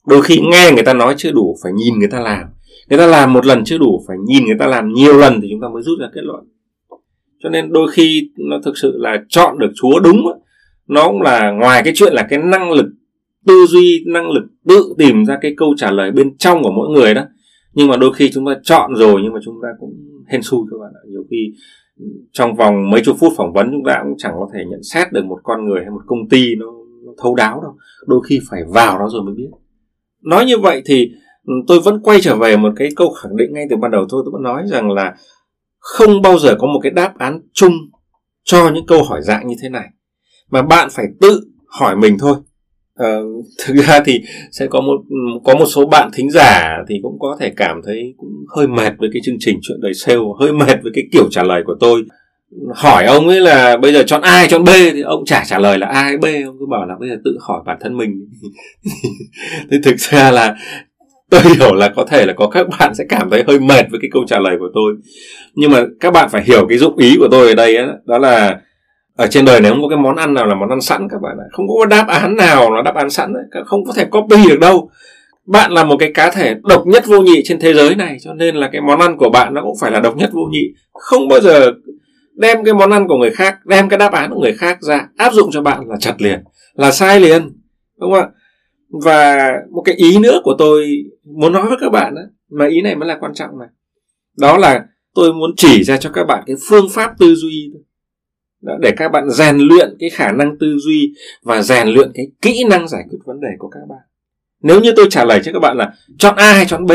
Đôi 0.07 0.23
khi 0.23 0.41
nghe 0.53 0.71
người 0.75 0.85
ta 0.85 0.95
nói 0.95 1.15
chưa 1.19 1.33
đủ 1.33 1.57
phải 1.63 1.73
nhìn 1.73 1.99
người 1.99 2.09
ta 2.09 2.21
làm. 2.21 2.45
Người 2.89 2.99
ta 2.99 3.07
làm 3.07 3.33
một 3.33 3.47
lần 3.47 3.65
chưa 3.65 3.79
đủ 3.79 4.05
phải 4.09 4.17
nhìn 4.27 4.45
người 4.45 4.57
ta 4.59 4.67
làm 4.67 4.93
nhiều 4.93 5.19
lần 5.19 5.41
thì 5.43 5.49
chúng 5.51 5.61
ta 5.61 5.69
mới 5.69 5.83
rút 5.83 6.01
ra 6.01 6.07
kết 6.15 6.21
luận. 6.25 6.45
Cho 7.43 7.49
nên 7.49 7.73
đôi 7.73 7.89
khi 7.93 8.31
nó 8.39 8.61
thực 8.65 8.79
sự 8.79 8.93
là 8.99 9.17
chọn 9.29 9.59
được 9.59 9.71
chúa 9.75 10.01
đúng 10.01 10.25
nó 10.89 11.09
cũng 11.09 11.23
là 11.23 11.51
ngoài 11.51 11.83
cái 11.85 11.93
chuyện 11.97 12.13
là 12.13 12.27
cái 12.31 12.39
năng 12.39 12.73
lực 12.73 12.87
tư 13.47 13.67
duy 13.69 14.05
năng 14.07 14.31
lực 14.31 14.45
tự 14.69 14.95
tìm 14.99 15.25
ra 15.25 15.39
cái 15.41 15.55
câu 15.57 15.75
trả 15.77 15.91
lời 15.91 16.11
bên 16.11 16.37
trong 16.37 16.63
của 16.63 16.73
mỗi 16.73 16.89
người 16.89 17.15
đó. 17.15 17.23
Nhưng 17.73 17.89
mà 17.89 17.97
đôi 17.97 18.13
khi 18.15 18.31
chúng 18.31 18.47
ta 18.47 18.53
chọn 18.63 18.95
rồi 18.95 19.21
nhưng 19.23 19.33
mà 19.33 19.41
chúng 19.45 19.55
ta 19.63 19.69
cũng 19.81 19.95
hên 20.29 20.43
xui 20.43 20.61
các 20.71 20.77
bạn 20.81 20.91
ạ. 20.95 21.03
Nhiều 21.09 21.25
khi 21.31 21.53
trong 22.33 22.57
vòng 22.57 22.91
mấy 22.91 23.03
chục 23.05 23.17
phút 23.21 23.33
phỏng 23.37 23.53
vấn 23.53 23.71
chúng 23.71 23.85
ta 23.87 24.01
cũng 24.03 24.15
chẳng 24.19 24.33
có 24.39 24.49
thể 24.55 24.65
nhận 24.71 24.83
xét 24.83 25.13
được 25.13 25.25
một 25.25 25.39
con 25.43 25.65
người 25.65 25.81
hay 25.81 25.91
một 25.91 26.03
công 26.07 26.29
ty 26.29 26.55
nó, 26.55 26.67
nó 27.07 27.13
thấu 27.23 27.35
đáo 27.35 27.61
đâu. 27.63 27.77
Đôi 28.07 28.21
khi 28.29 28.41
phải 28.51 28.61
vào 28.69 28.99
đó 28.99 29.09
rồi 29.13 29.23
mới 29.23 29.35
biết. 29.35 29.49
Nói 30.23 30.45
như 30.45 30.59
vậy 30.59 30.83
thì 30.87 31.11
ừ, 31.47 31.53
tôi 31.67 31.81
vẫn 31.81 32.01
quay 32.03 32.21
trở 32.21 32.37
về 32.37 32.57
một 32.57 32.73
cái 32.77 32.89
câu 32.97 33.11
khẳng 33.11 33.37
định 33.37 33.53
ngay 33.53 33.65
từ 33.71 33.77
ban 33.77 33.91
đầu 33.91 34.07
thôi. 34.11 34.23
Tôi 34.25 34.33
vẫn 34.33 34.43
nói 34.43 34.63
rằng 34.67 34.91
là 34.91 35.15
không 35.79 36.23
bao 36.23 36.39
giờ 36.39 36.57
có 36.59 36.67
một 36.67 36.81
cái 36.83 36.93
đáp 36.93 37.19
án 37.19 37.41
chung 37.53 37.73
cho 38.45 38.71
những 38.71 38.87
câu 38.87 39.03
hỏi 39.03 39.23
dạng 39.23 39.47
như 39.47 39.55
thế 39.63 39.69
này. 39.69 39.89
Mà 40.51 40.63
bạn 40.63 40.89
phải 40.93 41.07
tự 41.21 41.41
hỏi 41.67 41.97
mình 41.97 42.17
thôi. 42.19 42.37
Uh, 43.03 43.45
thực 43.67 43.77
ra 43.77 44.01
thì 44.05 44.21
sẽ 44.51 44.67
có 44.67 44.81
một 44.81 44.97
có 45.45 45.55
một 45.55 45.67
số 45.67 45.87
bạn 45.87 46.11
thính 46.15 46.31
giả 46.31 46.77
thì 46.89 46.95
cũng 47.03 47.19
có 47.19 47.37
thể 47.41 47.53
cảm 47.57 47.81
thấy 47.87 48.15
cũng 48.17 48.31
hơi 48.57 48.67
mệt 48.67 48.93
với 48.99 49.11
cái 49.13 49.23
chương 49.25 49.37
trình 49.39 49.59
chuyện 49.63 49.81
đời 49.81 49.95
sale 49.95 50.21
hơi 50.41 50.53
mệt 50.53 50.83
với 50.83 50.93
cái 50.95 51.05
kiểu 51.13 51.29
trả 51.31 51.43
lời 51.43 51.63
của 51.67 51.77
tôi. 51.81 52.03
Hỏi 52.75 53.05
ông 53.07 53.29
ấy 53.29 53.41
là 53.41 53.77
bây 53.77 53.93
giờ 53.93 54.03
chọn 54.03 54.23
ai 54.23 54.49
chọn 54.49 54.65
B 54.65 54.69
thì 54.93 55.01
ông 55.01 55.25
chả 55.25 55.45
trả 55.47 55.59
lời 55.59 55.79
là 55.79 55.87
A 55.87 56.03
hay 56.03 56.17
B 56.17 56.25
ông 56.47 56.57
cứ 56.59 56.67
bảo 56.71 56.87
là 56.87 56.95
bây 57.01 57.09
giờ 57.09 57.17
tự 57.25 57.39
hỏi 57.41 57.63
bản 57.67 57.79
thân 57.81 57.97
mình. 57.97 58.11
Thì 59.71 59.77
thực 59.83 59.97
ra 59.97 60.31
là 60.31 60.57
tôi 61.31 61.41
hiểu 61.57 61.75
là 61.75 61.89
có 61.89 62.05
thể 62.05 62.27
là 62.27 62.33
có 62.33 62.49
các 62.49 62.67
bạn 62.79 62.95
sẽ 62.95 63.05
cảm 63.09 63.31
thấy 63.31 63.45
hơi 63.47 63.61
mệt 63.61 63.87
với 63.91 64.01
cái 64.01 64.11
câu 64.13 64.25
trả 64.27 64.39
lời 64.39 64.57
của 64.59 64.69
tôi. 64.75 64.95
Nhưng 65.55 65.71
mà 65.71 65.85
các 66.01 66.13
bạn 66.13 66.29
phải 66.33 66.45
hiểu 66.45 66.67
cái 66.69 66.79
dụng 66.79 66.97
ý 66.97 67.17
của 67.19 67.29
tôi 67.31 67.49
ở 67.49 67.55
đây 67.55 67.77
ấy, 67.77 67.87
đó 68.07 68.19
là 68.19 68.61
ở 69.17 69.27
trên 69.27 69.45
đời 69.45 69.61
này 69.61 69.71
không 69.71 69.83
có 69.83 69.89
cái 69.89 69.99
món 69.99 70.17
ăn 70.17 70.35
nào 70.35 70.47
là 70.47 70.55
món 70.55 70.71
ăn 70.71 70.81
sẵn 70.81 71.09
các 71.11 71.21
bạn 71.23 71.37
ạ. 71.39 71.47
Không 71.53 71.67
có 71.69 71.87
đáp 71.87 72.09
án 72.09 72.37
nào 72.37 72.75
là 72.75 72.83
đáp 72.83 72.95
án 72.95 73.11
sẵn 73.11 73.33
đấy. 73.33 73.63
Không 73.67 73.85
có 73.85 73.93
thể 73.97 74.05
copy 74.05 74.37
được 74.49 74.61
đâu. 74.61 74.91
Bạn 75.47 75.73
là 75.73 75.85
một 75.85 75.97
cái 75.99 76.13
cá 76.15 76.31
thể 76.31 76.55
độc 76.63 76.87
nhất 76.87 77.05
vô 77.07 77.21
nhị 77.21 77.43
trên 77.45 77.61
thế 77.61 77.75
giới 77.75 77.95
này 77.95 78.17
cho 78.21 78.35
nên 78.35 78.57
là 78.57 78.69
cái 78.73 78.81
món 78.81 79.01
ăn 79.01 79.17
của 79.17 79.31
bạn 79.31 79.55
nó 79.55 79.63
cũng 79.63 79.77
phải 79.81 79.91
là 79.91 80.01
độc 80.01 80.17
nhất 80.17 80.31
vô 80.33 80.43
nhị. 80.51 80.75
Không 80.93 81.29
bao 81.29 81.41
giờ 81.41 81.73
đem 82.35 82.65
cái 82.65 82.75
món 82.75 82.91
ăn 82.91 83.09
của 83.09 83.17
người 83.17 83.31
khác 83.31 83.67
đem 83.67 83.89
cái 83.89 83.99
đáp 83.99 84.13
án 84.13 84.31
của 84.31 84.41
người 84.41 84.53
khác 84.53 84.83
ra 84.83 85.09
áp 85.17 85.33
dụng 85.33 85.51
cho 85.53 85.63
bạn 85.63 85.81
là 85.89 85.97
chặt 86.01 86.15
liền 86.19 86.45
là 86.75 86.91
sai 86.91 87.21
liền. 87.21 87.43
Đúng 88.01 88.13
không 88.13 88.21
ạ? 88.21 88.29
Và 89.05 89.53
một 89.71 89.83
cái 89.85 89.95
ý 89.95 90.19
nữa 90.19 90.41
của 90.45 90.55
tôi 90.59 90.89
muốn 91.39 91.53
nói 91.53 91.67
với 91.69 91.79
các 91.81 91.91
bạn 91.93 92.15
đó, 92.15 92.23
mà 92.51 92.67
ý 92.67 92.83
này 92.83 92.97
mới 92.97 93.09
là 93.09 93.17
quan 93.21 93.35
trọng 93.35 93.59
này. 93.59 93.69
Đó 94.39 94.59
là 94.59 94.85
tôi 95.15 95.33
muốn 95.33 95.51
chỉ 95.57 95.85
ra 95.85 95.97
cho 95.97 96.11
các 96.11 96.25
bạn 96.25 96.43
cái 96.47 96.57
phương 96.69 96.89
pháp 96.91 97.11
tư 97.19 97.35
duy 97.35 97.73
để 98.81 98.91
các 98.97 99.13
bạn 99.13 99.31
rèn 99.31 99.59
luyện 99.59 99.97
cái 100.01 100.11
khả 100.11 100.33
năng 100.33 100.59
tư 100.59 100.77
duy 100.79 101.15
và 101.43 101.63
rèn 101.63 101.89
luyện 101.89 102.13
cái 102.15 102.27
kỹ 102.43 102.65
năng 102.71 102.89
giải 102.89 103.03
quyết 103.11 103.19
vấn 103.25 103.41
đề 103.41 103.49
của 103.59 103.69
các 103.69 103.81
bạn. 103.89 103.99
Nếu 104.63 104.81
như 104.81 104.93
tôi 104.97 105.07
trả 105.11 105.25
lời 105.25 105.41
cho 105.45 105.53
các 105.53 105.59
bạn 105.59 105.77
là 105.77 105.93
chọn 106.19 106.37
A 106.37 106.53
hay 106.53 106.65
chọn 106.65 106.87
B 106.87 106.93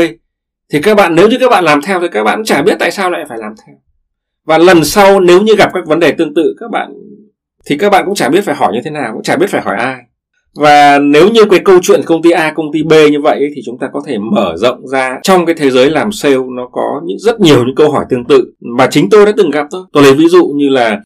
thì 0.72 0.82
các 0.82 0.94
bạn 0.94 1.14
nếu 1.14 1.28
như 1.28 1.36
các 1.40 1.50
bạn 1.50 1.64
làm 1.64 1.82
theo 1.82 2.00
thì 2.00 2.08
các 2.12 2.24
bạn 2.24 2.38
cũng 2.38 2.44
chả 2.44 2.62
biết 2.62 2.76
tại 2.78 2.90
sao 2.90 3.10
lại 3.10 3.24
phải 3.28 3.38
làm 3.38 3.52
theo. 3.66 3.76
Và 4.44 4.58
lần 4.58 4.84
sau 4.84 5.20
nếu 5.20 5.42
như 5.42 5.54
gặp 5.58 5.70
các 5.74 5.86
vấn 5.86 6.00
đề 6.00 6.12
tương 6.12 6.34
tự 6.34 6.54
các 6.60 6.70
bạn 6.70 6.92
thì 7.66 7.78
các 7.78 7.90
bạn 7.90 8.04
cũng 8.06 8.14
chả 8.14 8.28
biết 8.28 8.44
phải 8.44 8.54
hỏi 8.54 8.72
như 8.72 8.80
thế 8.84 8.90
nào 8.90 9.10
cũng 9.12 9.22
chả 9.22 9.36
biết 9.36 9.50
phải 9.50 9.62
hỏi 9.62 9.76
ai. 9.76 9.96
Và 10.54 10.98
nếu 10.98 11.28
như 11.28 11.44
cái 11.50 11.60
câu 11.64 11.78
chuyện 11.82 12.00
công 12.06 12.22
ty 12.22 12.30
A, 12.30 12.52
công 12.56 12.66
ty 12.72 12.82
B 12.82 12.92
như 12.92 13.20
vậy 13.22 13.40
thì 13.54 13.62
chúng 13.66 13.78
ta 13.78 13.86
có 13.92 14.02
thể 14.06 14.18
mở 14.18 14.54
rộng 14.56 14.86
ra 14.86 15.18
trong 15.22 15.46
cái 15.46 15.54
thế 15.54 15.70
giới 15.70 15.90
làm 15.90 16.12
sale 16.12 16.36
nó 16.56 16.68
có 16.72 17.00
những 17.04 17.18
rất 17.18 17.40
nhiều 17.40 17.64
những 17.64 17.74
câu 17.74 17.90
hỏi 17.90 18.04
tương 18.10 18.24
tự 18.24 18.52
mà 18.60 18.86
chính 18.90 19.10
tôi 19.10 19.26
đã 19.26 19.32
từng 19.36 19.50
gặp 19.50 19.66
thôi. 19.70 19.82
Tôi 19.92 20.02
lấy 20.02 20.14
ví 20.14 20.28
dụ 20.28 20.46
như 20.56 20.68
là 20.68 21.00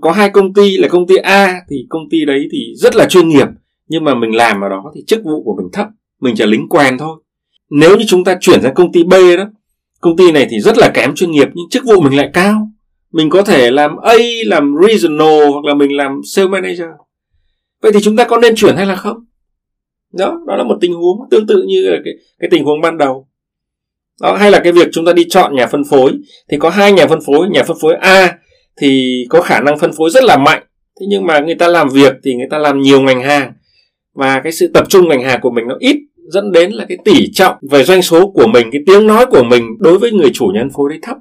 có 0.00 0.12
hai 0.12 0.30
công 0.30 0.54
ty 0.54 0.76
là 0.76 0.88
công 0.88 1.06
ty 1.06 1.16
A 1.16 1.60
thì 1.70 1.86
công 1.88 2.02
ty 2.10 2.24
đấy 2.24 2.48
thì 2.52 2.58
rất 2.76 2.96
là 2.96 3.06
chuyên 3.08 3.28
nghiệp 3.28 3.46
nhưng 3.88 4.04
mà 4.04 4.14
mình 4.14 4.34
làm 4.34 4.60
ở 4.60 4.68
đó 4.68 4.92
thì 4.94 5.04
chức 5.06 5.24
vụ 5.24 5.42
của 5.44 5.54
mình 5.62 5.70
thấp, 5.72 5.88
mình 6.20 6.34
chỉ 6.38 6.46
lính 6.46 6.68
quen 6.68 6.98
thôi. 6.98 7.18
Nếu 7.70 7.96
như 7.96 8.04
chúng 8.08 8.24
ta 8.24 8.36
chuyển 8.40 8.62
sang 8.62 8.74
công 8.74 8.92
ty 8.92 9.02
B 9.04 9.12
đó, 9.12 9.44
công 10.00 10.16
ty 10.16 10.32
này 10.32 10.46
thì 10.50 10.60
rất 10.60 10.78
là 10.78 10.90
kém 10.94 11.14
chuyên 11.14 11.30
nghiệp 11.30 11.48
nhưng 11.54 11.68
chức 11.70 11.84
vụ 11.86 12.00
mình 12.00 12.16
lại 12.16 12.30
cao. 12.32 12.68
Mình 13.12 13.30
có 13.30 13.42
thể 13.42 13.70
làm 13.70 13.96
A, 13.96 14.14
làm 14.46 14.74
regional 14.86 15.50
hoặc 15.52 15.64
là 15.64 15.74
mình 15.74 15.96
làm 15.96 16.20
Sales 16.24 16.50
manager 16.50 16.88
vậy 17.82 17.92
thì 17.92 18.00
chúng 18.02 18.16
ta 18.16 18.24
có 18.24 18.38
nên 18.38 18.54
chuyển 18.54 18.76
hay 18.76 18.86
là 18.86 18.96
không 18.96 19.16
đó 20.12 20.40
đó 20.46 20.56
là 20.56 20.64
một 20.64 20.78
tình 20.80 20.94
huống 20.94 21.18
tương 21.30 21.46
tự 21.46 21.62
như 21.66 21.90
là 21.90 21.96
cái, 22.04 22.14
cái 22.38 22.50
tình 22.50 22.64
huống 22.64 22.80
ban 22.80 22.98
đầu 22.98 23.28
đó 24.20 24.36
hay 24.36 24.50
là 24.50 24.60
cái 24.64 24.72
việc 24.72 24.88
chúng 24.92 25.04
ta 25.04 25.12
đi 25.12 25.28
chọn 25.28 25.54
nhà 25.54 25.66
phân 25.66 25.82
phối 25.90 26.12
thì 26.50 26.58
có 26.58 26.70
hai 26.70 26.92
nhà 26.92 27.06
phân 27.06 27.18
phối 27.26 27.48
nhà 27.48 27.62
phân 27.62 27.76
phối 27.80 27.94
A 27.94 28.38
thì 28.80 29.24
có 29.28 29.40
khả 29.40 29.60
năng 29.60 29.78
phân 29.78 29.92
phối 29.92 30.10
rất 30.10 30.24
là 30.24 30.36
mạnh. 30.36 30.62
Thế 31.00 31.06
nhưng 31.08 31.26
mà 31.26 31.40
người 31.40 31.54
ta 31.54 31.68
làm 31.68 31.88
việc 31.88 32.14
thì 32.24 32.34
người 32.34 32.48
ta 32.50 32.58
làm 32.58 32.80
nhiều 32.80 33.00
ngành 33.00 33.22
hàng. 33.22 33.52
Và 34.14 34.40
cái 34.40 34.52
sự 34.52 34.70
tập 34.74 34.84
trung 34.88 35.08
ngành 35.08 35.22
hàng 35.22 35.40
của 35.42 35.50
mình 35.50 35.68
nó 35.68 35.74
ít, 35.78 35.96
dẫn 36.32 36.52
đến 36.52 36.70
là 36.70 36.86
cái 36.88 36.98
tỷ 37.04 37.32
trọng 37.32 37.54
về 37.70 37.84
doanh 37.84 38.02
số 38.02 38.30
của 38.30 38.46
mình, 38.46 38.68
cái 38.72 38.80
tiếng 38.86 39.06
nói 39.06 39.26
của 39.26 39.42
mình 39.42 39.64
đối 39.78 39.98
với 39.98 40.12
người 40.12 40.30
chủ 40.34 40.46
nhân 40.54 40.68
phối 40.76 40.90
đấy 40.90 40.98
thấp. 41.02 41.16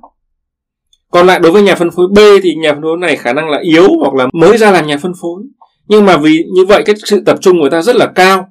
Còn 1.12 1.28
lại 1.28 1.39
đối 1.39 1.51
với 1.51 1.62
nhà 1.62 1.75
phân 1.75 1.92
phối 1.92 2.08
B 2.08 2.20
thì 2.44 2.56
nhà 2.56 2.74
phân 2.74 2.82
phối 2.82 2.98
này 2.98 3.16
khả 3.16 3.34
năng 3.34 3.50
là 3.50 3.60
yếu 3.62 3.88
hoặc 4.00 4.13
là 4.13 4.28
mới 4.34 4.58
ra 4.58 4.72
làm 4.72 4.88
nhà 4.88 4.98
phân 4.98 5.13
phối. 5.22 5.44
Nhưng 5.88 6.06
mà 6.06 6.18
vì 6.18 6.44
như 6.56 6.66
vậy 6.66 6.84
cái 6.86 6.96
sự 7.06 7.24
tập 7.26 7.38
trung 7.41 7.56
của 7.56 7.62
người 7.62 7.69
ta 7.69 7.82
rất 7.82 7.95
là 7.95 8.06
cao. 8.15 8.50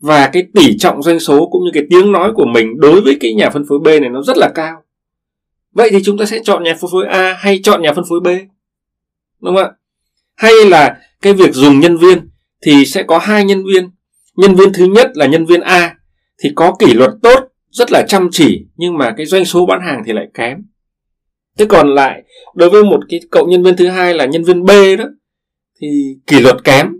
Và 0.00 0.30
cái 0.32 0.42
tỷ 0.54 0.78
trọng 0.78 1.02
doanh 1.02 1.20
số 1.20 1.48
cũng 1.52 1.64
như 1.64 1.70
cái 1.74 1.82
tiếng 1.90 2.12
nói 2.12 2.32
của 2.34 2.46
mình 2.46 2.80
đối 2.80 3.00
với 3.00 3.16
cái 3.20 3.34
nhà 3.34 3.50
phân 3.50 3.64
phối 3.68 3.78
B 3.78 3.86
này 3.86 4.10
nó 4.10 4.22
rất 4.22 4.36
là 4.36 4.48
cao 4.54 4.82
vậy 5.78 5.88
thì 5.92 6.02
chúng 6.04 6.18
ta 6.18 6.24
sẽ 6.24 6.40
chọn 6.44 6.62
nhà 6.62 6.74
phân 6.80 6.90
phối 6.90 7.06
A 7.06 7.36
hay 7.38 7.60
chọn 7.62 7.82
nhà 7.82 7.92
phân 7.92 8.04
phối 8.08 8.20
B? 8.20 8.26
Đúng 9.40 9.56
không 9.56 9.64
ạ? 9.64 9.70
Hay 10.36 10.52
là 10.64 10.96
cái 11.22 11.32
việc 11.32 11.52
dùng 11.52 11.80
nhân 11.80 11.96
viên 11.96 12.28
thì 12.62 12.84
sẽ 12.86 13.02
có 13.02 13.18
hai 13.18 13.44
nhân 13.44 13.64
viên. 13.64 13.90
Nhân 14.36 14.54
viên 14.54 14.72
thứ 14.72 14.84
nhất 14.84 15.10
là 15.14 15.26
nhân 15.26 15.46
viên 15.46 15.60
A 15.60 15.94
thì 16.42 16.50
có 16.54 16.76
kỷ 16.78 16.94
luật 16.94 17.10
tốt, 17.22 17.48
rất 17.70 17.92
là 17.92 18.04
chăm 18.08 18.28
chỉ, 18.32 18.66
nhưng 18.76 18.98
mà 18.98 19.14
cái 19.16 19.26
doanh 19.26 19.44
số 19.44 19.66
bán 19.66 19.80
hàng 19.80 20.02
thì 20.06 20.12
lại 20.12 20.26
kém. 20.34 20.58
Thế 21.58 21.66
còn 21.68 21.94
lại, 21.94 22.22
đối 22.54 22.70
với 22.70 22.84
một 22.84 23.00
cái 23.08 23.20
cậu 23.30 23.46
nhân 23.46 23.62
viên 23.62 23.76
thứ 23.76 23.88
hai 23.88 24.14
là 24.14 24.26
nhân 24.26 24.44
viên 24.44 24.64
B 24.64 24.70
đó, 24.98 25.04
thì 25.80 25.88
kỷ 26.26 26.40
luật 26.40 26.64
kém, 26.64 26.92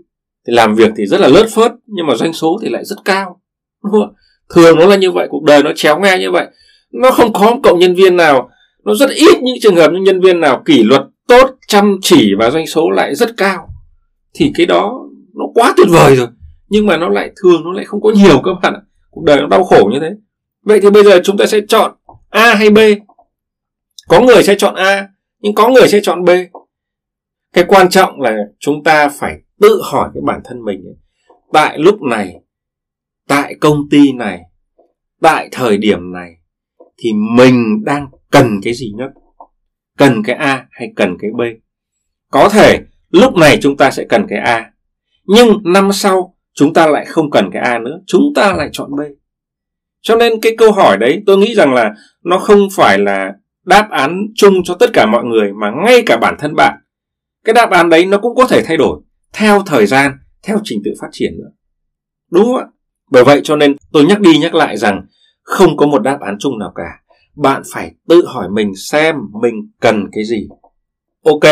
thì 0.47 0.53
làm 0.53 0.75
việc 0.75 0.91
thì 0.97 1.05
rất 1.05 1.19
là 1.19 1.27
lớt 1.27 1.47
phớt, 1.55 1.71
nhưng 1.85 2.07
mà 2.07 2.15
doanh 2.15 2.33
số 2.33 2.59
thì 2.61 2.69
lại 2.69 2.85
rất 2.85 2.97
cao. 3.05 3.41
Đúng 3.83 3.91
không? 3.91 4.13
thường 4.55 4.79
nó 4.79 4.85
là 4.85 4.95
như 4.95 5.11
vậy, 5.11 5.27
cuộc 5.29 5.43
đời 5.43 5.63
nó 5.63 5.71
chéo 5.75 5.99
ngang 5.99 6.19
như 6.19 6.31
vậy. 6.31 6.47
Nó 6.91 7.11
không 7.11 7.33
có 7.33 7.51
một 7.51 7.59
cộng 7.63 7.79
nhân 7.79 7.95
viên 7.95 8.17
nào 8.17 8.49
nó 8.89 8.95
rất 8.95 9.09
ít 9.09 9.41
những 9.41 9.55
trường 9.61 9.75
hợp 9.75 9.91
những 9.91 10.03
nhân 10.03 10.21
viên 10.21 10.39
nào 10.39 10.63
kỷ 10.65 10.83
luật 10.83 11.01
tốt, 11.27 11.55
chăm 11.67 11.97
chỉ 12.01 12.33
và 12.39 12.49
doanh 12.49 12.67
số 12.67 12.89
lại 12.89 13.15
rất 13.15 13.29
cao. 13.37 13.67
Thì 14.33 14.51
cái 14.55 14.65
đó 14.65 14.99
nó 15.33 15.45
quá 15.53 15.73
tuyệt 15.77 15.87
vời 15.89 16.15
rồi. 16.15 16.27
Nhưng 16.69 16.85
mà 16.85 16.97
nó 16.97 17.09
lại 17.09 17.31
thường, 17.41 17.63
nó 17.63 17.71
lại 17.71 17.85
không 17.85 18.01
có 18.01 18.11
nhiều 18.11 18.41
các 18.45 18.51
bạn 18.63 18.73
ạ. 18.73 18.81
Cuộc 19.09 19.23
đời 19.23 19.41
nó 19.41 19.47
đau 19.47 19.63
khổ 19.63 19.89
như 19.93 19.99
thế. 20.01 20.09
Vậy 20.63 20.79
thì 20.81 20.89
bây 20.89 21.03
giờ 21.03 21.19
chúng 21.23 21.37
ta 21.37 21.45
sẽ 21.45 21.59
chọn 21.67 21.91
a 22.29 22.55
hay 22.55 22.69
b? 22.69 22.77
Có 24.07 24.21
người 24.21 24.43
sẽ 24.43 24.55
chọn 24.57 24.75
a, 24.75 25.07
nhưng 25.39 25.55
có 25.55 25.69
người 25.69 25.87
sẽ 25.87 25.99
chọn 26.03 26.25
b. 26.25 26.29
Cái 27.53 27.63
quan 27.67 27.89
trọng 27.89 28.21
là 28.21 28.37
chúng 28.59 28.83
ta 28.83 29.09
phải 29.09 29.35
tự 29.61 29.81
hỏi 29.83 30.09
cái 30.13 30.21
bản 30.25 30.41
thân 30.45 30.65
mình 30.65 30.83
ấy. 30.85 30.95
tại 31.53 31.77
lúc 31.79 32.01
này, 32.01 32.33
tại 33.27 33.55
công 33.61 33.89
ty 33.91 34.11
này, 34.11 34.39
tại 35.21 35.49
thời 35.51 35.77
điểm 35.77 36.13
này 36.13 36.38
thì 36.99 37.09
mình 37.35 37.83
đang 37.85 38.07
cần 38.31 38.59
cái 38.63 38.73
gì 38.73 38.91
nhất? 38.97 39.09
Cần 39.97 40.23
cái 40.23 40.35
a 40.35 40.67
hay 40.71 40.89
cần 40.95 41.17
cái 41.19 41.31
b? 41.37 41.41
Có 42.31 42.49
thể 42.49 42.79
lúc 43.09 43.35
này 43.35 43.57
chúng 43.61 43.77
ta 43.77 43.91
sẽ 43.91 44.05
cần 44.09 44.25
cái 44.29 44.39
a, 44.39 44.71
nhưng 45.25 45.57
năm 45.63 45.91
sau 45.91 46.35
chúng 46.53 46.73
ta 46.73 46.87
lại 46.87 47.05
không 47.05 47.31
cần 47.31 47.49
cái 47.53 47.61
a 47.61 47.79
nữa, 47.79 47.99
chúng 48.07 48.23
ta 48.35 48.53
lại 48.53 48.69
chọn 48.71 48.95
b. 48.95 48.99
Cho 50.01 50.15
nên 50.15 50.33
cái 50.41 50.55
câu 50.57 50.71
hỏi 50.71 50.97
đấy 50.97 51.23
tôi 51.25 51.37
nghĩ 51.37 51.55
rằng 51.55 51.73
là 51.73 51.93
nó 52.23 52.37
không 52.37 52.67
phải 52.75 52.99
là 52.99 53.33
đáp 53.65 53.87
án 53.91 54.27
chung 54.35 54.53
cho 54.63 54.75
tất 54.79 54.89
cả 54.93 55.05
mọi 55.05 55.23
người, 55.23 55.53
mà 55.53 55.71
ngay 55.85 56.03
cả 56.05 56.17
bản 56.17 56.35
thân 56.39 56.55
bạn. 56.55 56.77
Cái 57.45 57.53
đáp 57.53 57.69
án 57.69 57.89
đấy 57.89 58.05
nó 58.05 58.17
cũng 58.17 58.35
có 58.35 58.47
thể 58.47 58.63
thay 58.65 58.77
đổi 58.77 59.01
theo 59.33 59.63
thời 59.65 59.85
gian, 59.85 60.11
theo 60.43 60.59
trình 60.63 60.81
tự 60.85 60.91
phát 61.01 61.07
triển 61.11 61.31
nữa. 61.37 61.49
Đúng 62.31 62.45
không 62.45 62.57
ạ? 62.57 62.65
Bởi 63.11 63.23
vậy 63.23 63.41
cho 63.43 63.55
nên 63.55 63.75
tôi 63.91 64.05
nhắc 64.05 64.19
đi 64.19 64.37
nhắc 64.37 64.55
lại 64.55 64.77
rằng 64.77 65.05
không 65.49 65.77
có 65.77 65.85
một 65.85 65.99
đáp 65.99 66.17
án 66.21 66.35
chung 66.39 66.59
nào 66.59 66.71
cả. 66.75 66.99
Bạn 67.35 67.61
phải 67.73 67.91
tự 68.07 68.25
hỏi 68.27 68.49
mình 68.49 68.71
xem 68.75 69.15
mình 69.41 69.53
cần 69.79 70.05
cái 70.11 70.23
gì. 70.25 70.47
Ok, 71.23 71.43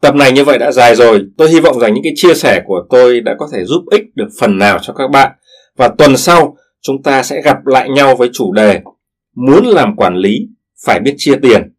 tập 0.00 0.14
này 0.14 0.32
như 0.32 0.44
vậy 0.44 0.58
đã 0.58 0.72
dài 0.72 0.96
rồi. 0.96 1.22
Tôi 1.36 1.50
hy 1.50 1.60
vọng 1.60 1.80
rằng 1.80 1.94
những 1.94 2.04
cái 2.04 2.12
chia 2.16 2.34
sẻ 2.34 2.62
của 2.66 2.86
tôi 2.90 3.20
đã 3.20 3.34
có 3.38 3.48
thể 3.52 3.64
giúp 3.64 3.84
ích 3.90 4.02
được 4.14 4.28
phần 4.40 4.58
nào 4.58 4.78
cho 4.82 4.92
các 4.92 5.10
bạn. 5.10 5.32
Và 5.76 5.88
tuần 5.88 6.16
sau, 6.16 6.56
chúng 6.82 7.02
ta 7.02 7.22
sẽ 7.22 7.42
gặp 7.42 7.66
lại 7.66 7.90
nhau 7.90 8.16
với 8.16 8.30
chủ 8.32 8.52
đề 8.52 8.80
muốn 9.34 9.66
làm 9.66 9.96
quản 9.96 10.16
lý, 10.16 10.38
phải 10.86 11.00
biết 11.00 11.14
chia 11.16 11.36
tiền. 11.42 11.72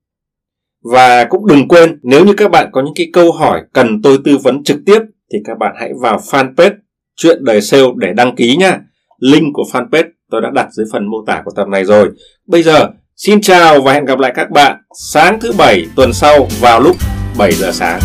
Và 0.84 1.24
cũng 1.24 1.48
đừng 1.48 1.68
quên, 1.68 2.00
nếu 2.04 2.26
như 2.26 2.34
các 2.38 2.52
bạn 2.52 2.70
có 2.72 2.82
những 2.82 2.94
cái 2.96 3.10
câu 3.14 3.32
hỏi 3.32 3.62
cần 3.74 4.02
tôi 4.02 4.18
tư 4.26 4.38
vấn 4.44 4.64
trực 4.64 4.78
tiếp, 4.86 5.00
thì 5.34 5.40
các 5.46 5.58
bạn 5.58 5.76
hãy 5.80 5.92
vào 6.02 6.18
fanpage 6.18 6.76
chuyện 7.16 7.38
đời 7.46 7.62
sale 7.62 7.88
để 7.96 8.14
đăng 8.14 8.36
ký 8.36 8.56
nha. 8.56 8.80
Link 9.20 9.54
của 9.54 9.64
fanpage 9.72 10.10
tôi 10.32 10.42
đã 10.42 10.50
đặt 10.54 10.68
dưới 10.72 10.86
phần 10.92 11.06
mô 11.06 11.18
tả 11.28 11.42
của 11.46 11.52
tập 11.56 11.68
này 11.68 11.86
rồi. 11.86 12.10
Bây 12.48 12.64
giờ, 12.64 12.90
xin 13.16 13.42
chào 13.42 13.82
và 13.82 13.94
hẹn 13.94 14.06
gặp 14.06 14.20
lại 14.20 14.32
các 14.36 14.52
bạn 14.52 14.78
sáng 14.94 15.40
thứ 15.40 15.52
bảy 15.58 15.86
tuần 15.96 16.14
sau 16.14 16.48
vào 16.62 16.80
lúc 16.80 16.96
7 17.38 17.52
giờ 17.52 17.72
sáng. 17.72 18.00